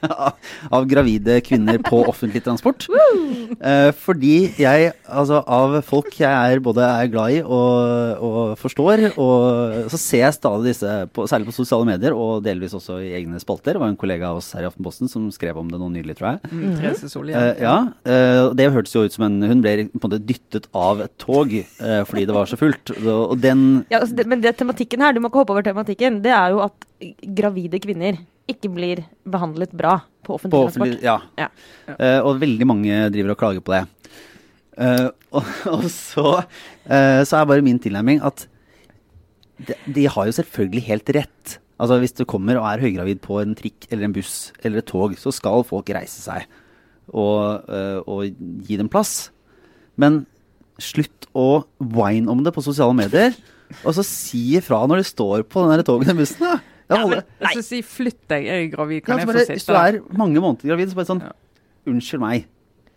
[0.77, 2.89] av gravide kvinner på offentlig transport.
[3.65, 9.05] Eh, fordi jeg, altså av folk jeg er både er glad i og, og forstår,
[9.21, 13.13] og så ser jeg stadig disse, på, særlig på sosiale medier og delvis også i
[13.19, 13.77] egne spalter.
[13.77, 16.17] Det var en kollega av oss her i Aftenposten som skrev om det nå nylig,
[16.19, 16.51] tror jeg.
[16.51, 17.51] Mm, Solhjell.
[17.55, 17.77] Eh, ja,
[18.11, 21.15] eh, det hørtes jo ut som en Hun ble på en måte dyttet av et
[21.21, 22.95] tog eh, fordi det var så fullt.
[23.01, 25.67] Og, og den Ja, altså det, men det tematikken her, du må ikke hoppe over
[25.67, 26.89] tematikken, det er jo at
[27.37, 28.21] gravide kvinner
[28.51, 31.05] ikke blir behandlet bra på offentlig på transport.
[31.05, 31.19] Ja.
[31.39, 31.49] Ja.
[31.89, 33.85] Uh, og veldig mange driver og klager på det.
[34.75, 38.47] Uh, og, og så, uh, så er bare min tilnærming at
[39.65, 41.57] de, de har jo selvfølgelig helt rett.
[41.79, 44.89] Altså Hvis du kommer og er høygravid på en trikk eller en buss eller et
[44.89, 46.45] tog, så skal folk reise seg
[47.11, 47.67] og,
[48.09, 48.23] og
[48.65, 49.33] gi dem plass.
[50.01, 50.23] Men
[50.81, 53.35] slutt å whine om det på sosiale medier,
[53.83, 56.47] og så si ifra når du står på den toget eller bussen.
[56.47, 56.74] Da.
[56.91, 57.23] Det holder.
[57.41, 59.55] Jeg skal si 'flytt deg, jeg er gravid, Ja, kan så jeg få sitte?
[59.55, 61.33] hvis du er mange måneder gravid, så bare sånn Ja.
[61.87, 62.47] Unnskyld meg.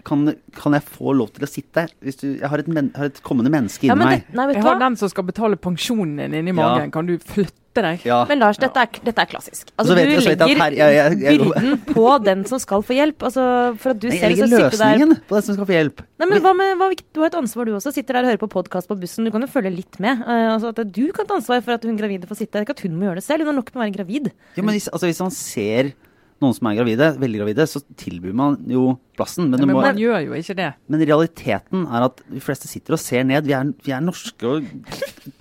[0.07, 0.23] Kan,
[0.55, 1.83] kan jeg få lov til å sitte?
[1.99, 4.27] Hvis du, jeg har et, men, har et kommende menneske Ja, inni men meg.
[4.37, 6.61] nei, vet Jeg har den som skal betale pensjonen din inni Ja.
[6.61, 6.91] magen.
[6.95, 8.05] Kan du flytte deg?
[8.07, 8.21] Ja.
[8.29, 9.67] Men Lars, dette er, dette er klassisk.
[9.77, 12.95] Altså, du jeg- jeg legger her- jeg- jeg- jeg- byrden på den som skal få
[12.95, 13.17] hjelp.
[13.27, 15.75] Altså, for at du Nei, selv skal sitte der løsningen på den som skal få
[15.75, 16.01] hjelp.
[16.19, 17.93] Nei, men hva med, hva, Du har et ansvar, du også.
[17.93, 19.25] Sitter der og hører på podkast på bussen.
[19.25, 20.19] Du kan jo følge litt med.
[20.23, 22.51] Uh, altså at Du kan ta ansvar for at hun gravide får sitte.
[22.53, 23.39] Det er ikke at hun må gjøre det selv.
[23.43, 24.31] Hun har nok med å være gravid.
[24.55, 25.93] Ja, men hvis, altså, hvis man ser
[26.41, 29.49] noen som er gravide, veldig gravide, så tilbyr man jo plassen.
[29.51, 30.69] Men, Men, må, man gjør jo ikke det.
[30.87, 33.47] men realiteten er at de fleste sitter og ser ned.
[33.49, 34.67] Vi er, vi er norske og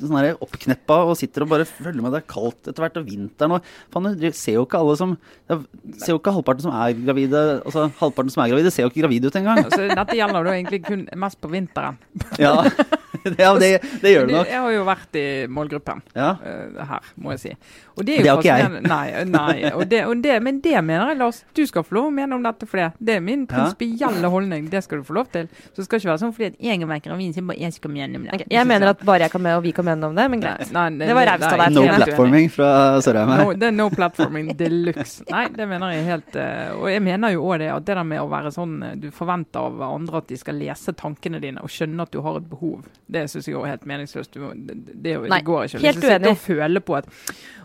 [0.01, 2.13] sånn her oppkneppa og sitter og bare følger med.
[2.17, 5.15] Det er kaldt etter hvert, og vinteren og Faen, du ser jo ikke alle som
[5.47, 5.61] det
[6.03, 9.05] Ser jo ikke halvparten som er gravide Altså halvparten som er gravide, ser jo ikke
[9.05, 9.63] gravide ut engang.
[9.71, 11.99] Så dette gjelder jo egentlig kun mest på vinteren.
[12.43, 12.53] Ja,
[13.41, 13.71] ja det,
[14.03, 14.51] det gjør det nok.
[14.51, 16.33] Jeg har jo vært i målgruppen Ja.
[16.45, 17.53] eh, her, må jeg si.
[17.97, 18.83] Og det er Det jo har ikke jeg.
[18.87, 21.41] Nei, nei og det, og det, men det mener jeg, Lars.
[21.57, 22.91] Du skal få lov å mene om dette for det.
[23.01, 23.75] Det er min Ja.
[23.77, 24.71] prinsipielle holdning.
[24.71, 25.49] Det skal du få lov til.
[25.73, 27.93] Så det skal ikke være sånn fordi at jeg er gravid, så bare jeg skal
[27.93, 28.47] mene om det.
[28.51, 30.73] Jeg mener at bare jeg kan med, og vi kan mene om det, men greit.
[30.73, 31.77] Nei, nei, Det var raust av deg.
[31.77, 32.71] No platforming fra
[33.05, 33.43] Sørheim her.
[33.43, 35.27] No, det er no platforming de luxe.
[35.31, 38.07] Nei, det mener jeg helt uh, Og jeg mener jo òg det at det der
[38.07, 41.63] med å være sånn eh, Du forventer av andre at de skal lese tankene dine
[41.65, 42.87] og skjønne at du har et behov.
[43.07, 44.37] Det syns jeg òg er helt meningsløst.
[44.37, 45.83] Du, det, det, det går ikke.
[45.85, 46.23] helt uenig.
[46.25, 47.11] du og føler på at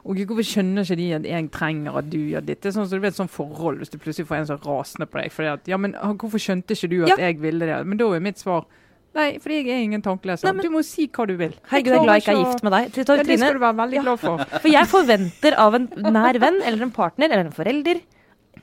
[0.01, 2.61] og Hvorfor skjønner ikke de at jeg trenger at du gjør ditt?
[2.63, 4.65] Det er sånn så du vet sånn forhold hvis du plutselig får en som er
[4.65, 5.33] rasende på deg.
[5.35, 7.15] Fordi at, ja, men ah, Hvorfor skjønte ikke du at Ja.
[7.27, 7.85] jeg ville det?
[7.87, 8.65] Men da er mitt svar
[9.13, 10.45] Nei, fordi jeg er ingen tankeleser.
[10.45, 11.51] Nei, men- du må si hva du vil.
[11.67, 12.83] Herregud, jeg er glad jeg ikke er gift med deg.
[12.95, 14.01] Ja, det skal du være veldig Ja.
[14.03, 14.37] glad for.
[14.61, 17.99] for jeg forventer av en nær venn eller en partner eller en forelder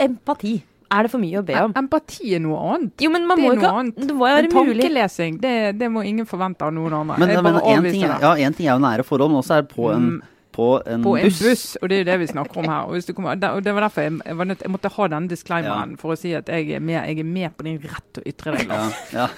[0.01, 0.63] empati.
[0.91, 1.75] Er det for mye å be om?
[1.77, 2.93] Empati er noe annet.
[3.05, 3.95] Jo, men man Det må noe ikke annet.
[4.09, 4.81] Det må jo Men være mulig.
[4.89, 7.19] tankelesing, det, det må ingen forvente av noen andre.
[7.19, 8.21] Men, Jeg men bare en, avviser ting, det.
[8.23, 10.23] ja, en ting er jo nære forhold, men også er på en, Mm.
[10.59, 11.39] På en på en buss.
[11.47, 11.65] buss.
[11.79, 12.89] og det er jo det vi snakker om her.
[12.89, 15.09] Og, hvis du kommer, og det var derfor jeg, jeg, var nødt, jeg måtte ha
[15.15, 18.09] denne disclaimeren for å si at jeg er med, jeg er med på din rett
[18.19, 18.75] til å ytre deg.
[18.75, 19.29] Ja, ja.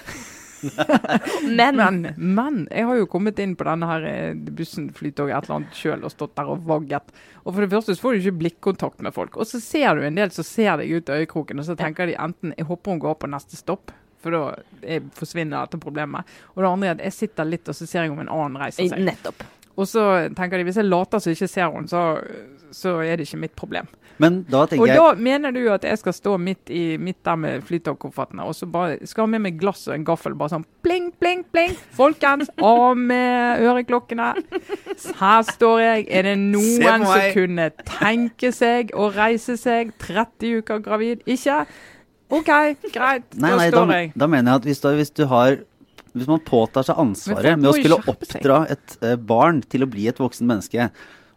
[1.57, 5.47] Men, Men, men jeg har jo kommet inn på denne her eh, bussen, flytoget, et
[5.47, 7.09] eller annet sjøl og stått der og vagget.
[7.41, 9.39] Og for det første så får du ikke blikkontakt med folk.
[9.41, 12.11] Og så ser du en del som ser deg ut av øyekroken, og så tenker
[12.11, 13.89] de enten jeg håper hun går på neste stopp.
[14.21, 14.41] For da
[14.85, 16.29] er- forsvinner dette problemet.
[16.53, 18.61] Og det andre er at jeg sitter litt, og så ser jeg om en annen
[18.61, 19.01] reiser seg.
[19.01, 19.41] nettopp.
[19.79, 20.05] Og så
[20.37, 22.03] tenker de hvis jeg later som jeg ikke ser henne, så,
[22.75, 23.87] så er det ikke mitt problem.
[24.21, 27.21] Men da Og tenker jeg da mener du at jeg skal stå midt, i, midt
[27.25, 30.35] der med flytogkoffertene og så bare skal ha med meg glass og en gaffel.
[30.37, 31.73] Bare sånn pling, pling, pling.
[31.97, 34.33] Folkens, av med øreklokkene.
[35.21, 36.05] Her står jeg.
[36.11, 41.25] Er det noen som kunne tenke seg å reise seg 30 uker gravid?
[41.25, 41.63] Ikke?
[42.31, 42.51] OK,
[42.93, 43.25] greit.
[43.35, 44.13] Nei, da nei, da, står jeg.
[44.15, 45.57] da mener jeg at hvis, du, hvis du har
[46.13, 50.07] Hvis man påtar seg ansvaret med å skulle oppdra et eh, barn til å bli
[50.11, 50.89] et voksen menneske,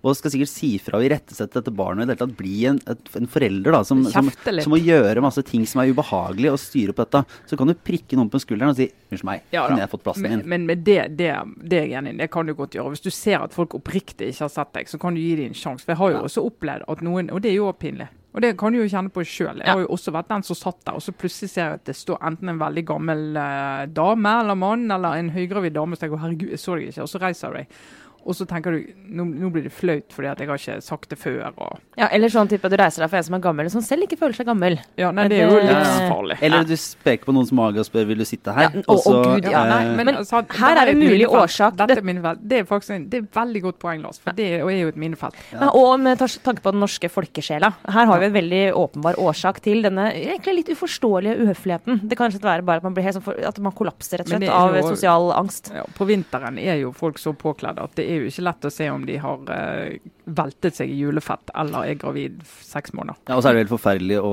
[0.04, 2.56] og skal sikkert si fra og irettesette dette barnet og i det hele tatt bli
[2.68, 4.28] en, et, en forelder da, som, som,
[4.60, 7.74] som må gjøre masse ting som er ubehagelig, og styre på dette, så kan du
[7.78, 10.50] prikke noen på skulderen og si 'unnskyld meg, Ja kunne jeg fått plassen Men, din'?
[10.52, 12.16] men med det, det, det er i.
[12.20, 12.92] Det kan du godt gjøre.
[12.92, 15.54] Hvis du ser at folk oppriktig ikke har sett deg, så kan du gi dem
[15.54, 15.86] en sjanse.
[15.86, 16.22] For jeg har jo Ja.
[16.28, 18.08] også opplevd at noen Og det er jo pinlig.
[18.34, 19.60] Og det kan du jo kjenne på sjøl.
[19.62, 21.84] Jeg har jo også vært den som satt der, og så plutselig ser jeg at
[21.86, 26.08] det står enten en veldig gammel eh, dame eller mann, eller en høygravid dame, så
[26.08, 27.78] jeg går herregud, jeg så deg ikke, og så reiser du deg.
[28.26, 31.08] Og så tenker du nå, nå blir det flaut fordi at jeg har ikke sagt
[31.10, 31.52] det før.
[31.58, 33.82] Og, Ja, eller sånn type at du reiser deg for en som er gammel, som
[33.84, 34.78] selv ikke føler seg gammel.
[34.96, 36.38] ja, nei, det er jo Det- livsfarlig.
[36.42, 38.72] Eller du speker på noens mage og spør 'vil du sitte her'?
[38.74, 41.26] Ja, å, å, Gud, ja, eh, nei, men, Men altså, her er det et mulig
[41.28, 41.76] årsak.
[41.76, 42.38] Dette Det- er minnefelt.
[42.48, 44.18] Det er faktisk en, det er veldig godt poeng, Lars.
[44.18, 45.34] For det er jo et minnefelt.
[45.52, 45.70] Ja.
[45.74, 47.74] og med tanke på den norske folkesjela.
[47.88, 52.08] Her har vi en veldig åpenbar årsak til denne egentlig litt uforståelige uhøfligheten.
[52.08, 54.32] Det kan rett være bare at man, blir helt sånn for, at man kollapser rett
[54.32, 55.72] og slett av sosial angst.
[55.74, 58.70] Ja, på vinteren er jo folk så påkledd at det er jo ikke lett å
[58.72, 63.18] se om de har eh, veltet seg i julefett eller er gravid seks måneder.
[63.28, 64.32] Ja, Og så er det helt forferdelig å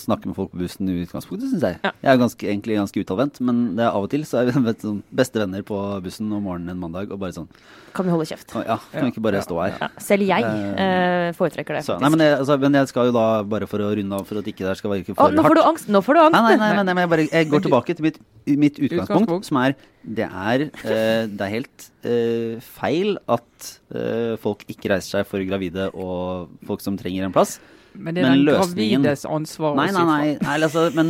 [0.00, 1.78] snakke med folk på bussen i utgangspunktet, syns jeg.
[1.84, 1.92] Ja.
[2.04, 4.74] Jeg er ganske, egentlig ganske utadvendt, men det er av og til så er vi
[4.84, 7.48] sånn, beste venner på bussen om morgenen en mandag, og bare sånn
[7.96, 8.52] Kan vi holde kjeft?
[8.54, 9.78] Ja, kan vi ikke bare stå her?
[9.80, 12.02] Ja, selv jeg Eh, eh, foretrekker det, Så, faktisk.
[12.04, 14.38] nei, men, jeg, altså, men jeg skal jo da, bare for å runde av, for
[14.42, 15.88] at ikke det skal virke Å, for nå får du angst!
[15.90, 16.36] Nå får du angst!
[16.38, 18.20] Nei, nei, nei, men jeg, bare, jeg går tilbake til mitt,
[18.50, 19.48] mitt utgangspunkt, Utgangspunkt.
[19.50, 19.74] som er
[20.04, 25.44] det er, eh, det er helt eh, feil at eh, folk ikke reiser seg for
[25.44, 27.58] gravide og folk som trenger en plass.
[27.92, 31.08] Men det er Men den løsningen- gravides ansvar Nei, nei, nei, nei altså, men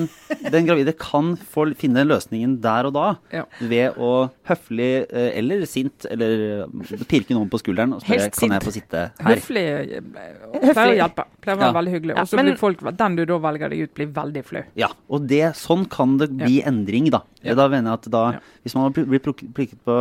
[0.50, 3.42] den gravide kan få finne løsningen der og da Ja.
[3.60, 8.54] ved å høflig eh, eller sint eller eh, pirke noen på skulderen og spørre kan
[8.56, 9.28] jeg få sitte her.
[9.36, 10.72] Høflig høflig.
[10.72, 11.26] pleier å hjelpe.
[11.44, 11.76] Pleier å være Ja.
[11.82, 12.14] veldig hyggelig.
[12.16, 14.64] Ja, Og så men- blir folk, den du da velger deg ut, blir veldig flau.
[14.74, 17.20] Ja, og det, sånn kan det bli endring, da.
[17.42, 17.54] Ja.
[17.56, 18.38] Da mener jeg at da, Ja.
[18.62, 19.94] Hvis man blir pl- blitt pluk- prikket på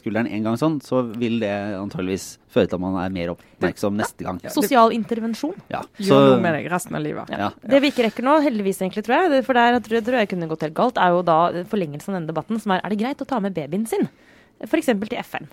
[0.00, 3.94] skulderen en gang sånn, så vil det antageligvis føre til at man er mer oppmerksom
[3.98, 4.40] neste gang.
[4.42, 4.48] Ja.
[4.54, 5.52] Sosial intervensjon.
[5.68, 7.28] Ja, Gjør noe med deg resten av livet.
[7.28, 7.50] Ja.
[7.60, 10.28] Det vi ikke rekker nå, heldigvis egentlig, tror jeg, for der tror jeg, tror jeg
[10.32, 12.98] kunne gått helt galt, er jo da forlengelsen av denne debatten, som er er det
[13.04, 14.08] greit å ta med babyen sin?
[14.64, 14.86] F.eks.
[14.86, 15.46] til FN.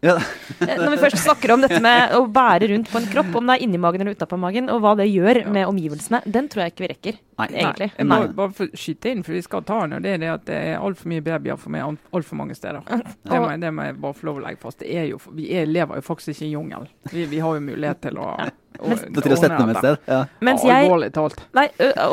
[0.00, 0.14] Ja.
[0.60, 3.50] Eh, Når vi først snakker om dette med å bære rundt på en kropp, om
[3.50, 6.64] det er inni magen eller utapå magen, og hva det gjør med omgivelsene, den tror
[6.64, 7.18] jeg ikke vi rekker.
[7.40, 7.48] Nei.
[7.52, 7.90] Egentlig.
[7.96, 9.98] Jeg må bare få skyte inn, for vi skal ta den.
[9.98, 12.80] og Det er det at det er altfor mye babyer for meg altfor mange steder.
[12.88, 14.80] Det må, det må jeg bare få lov å legge fast.
[14.80, 16.88] Det er jo, vi er, lever jo faktisk ikke i jungel.
[17.12, 18.32] Vi, vi har jo mulighet til å,
[18.80, 20.04] Da til å sette dem et sted.
[20.08, 20.20] Ja.
[20.46, 21.40] Mens jeg Alvorlig talt.
[21.56, 21.66] Nei,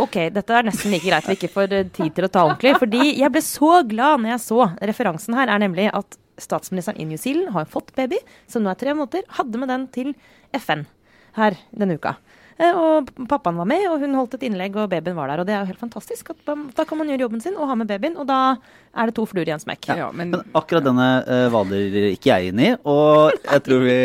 [0.03, 2.75] ok, dette er nesten like greit vi ikke får tid til å ta ordentlig.
[2.81, 7.05] Fordi jeg ble så glad når jeg så Referansen her er nemlig at statsministeren i
[7.09, 9.27] New Zealand har fått baby, som nå er tre måneder.
[9.39, 10.13] Hadde med den til
[10.53, 10.85] FN
[11.37, 12.15] her denne uka.
[12.57, 15.43] Eh, Og pappaen var med, og hun holdt et innlegg, og babyen var der.
[15.43, 16.31] Og det er jo helt fantastisk.
[16.33, 16.39] At
[16.73, 18.55] da kan man gjøre jobben sin og ha med babyen, og da
[18.97, 19.91] er det to fluer i en smekk.
[19.93, 23.99] Ja, men Men akkurat denne uh, valer ikke jeg inn i, og jeg tror vi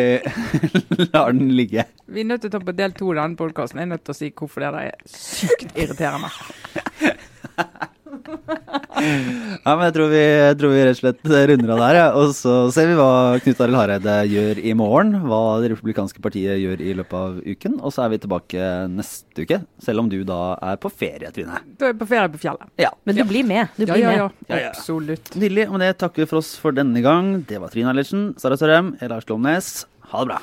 [1.14, 1.86] lar den ligge.
[2.12, 3.80] vi er nødt til å ta på del to av denne podkasten.
[3.80, 6.28] Jeg er nødt til å si hvorfor det der er sykt irriterende.
[8.22, 12.04] Ja, men jeg tror, vi, jeg tror vi rett og slett runder av der, ja.
[12.18, 13.08] og så ser vi hva
[13.42, 15.14] Knut Arild Hareide gjør i morgen.
[15.26, 17.78] Hva Det republikanske partiet gjør i løpet av uken.
[17.82, 20.40] Og så er vi tilbake neste uke, selv om du da
[20.72, 21.60] er på ferie, Trine.
[21.80, 22.70] Du er på ferie på fjellet.
[22.80, 22.92] Ja.
[23.08, 23.72] Men du blir med.
[23.78, 24.18] Du Ja, blir ja, med.
[24.22, 24.30] ja.
[24.52, 24.72] Ja, ja.
[24.74, 25.34] Absolutt.
[25.36, 25.68] Nydelig.
[25.68, 27.34] Og med det takker vi for oss for denne gang.
[27.48, 29.72] Det var Trine Eilertsen, Sara Sørheim, er Lars Glomnes.
[30.12, 30.40] Ha det bra.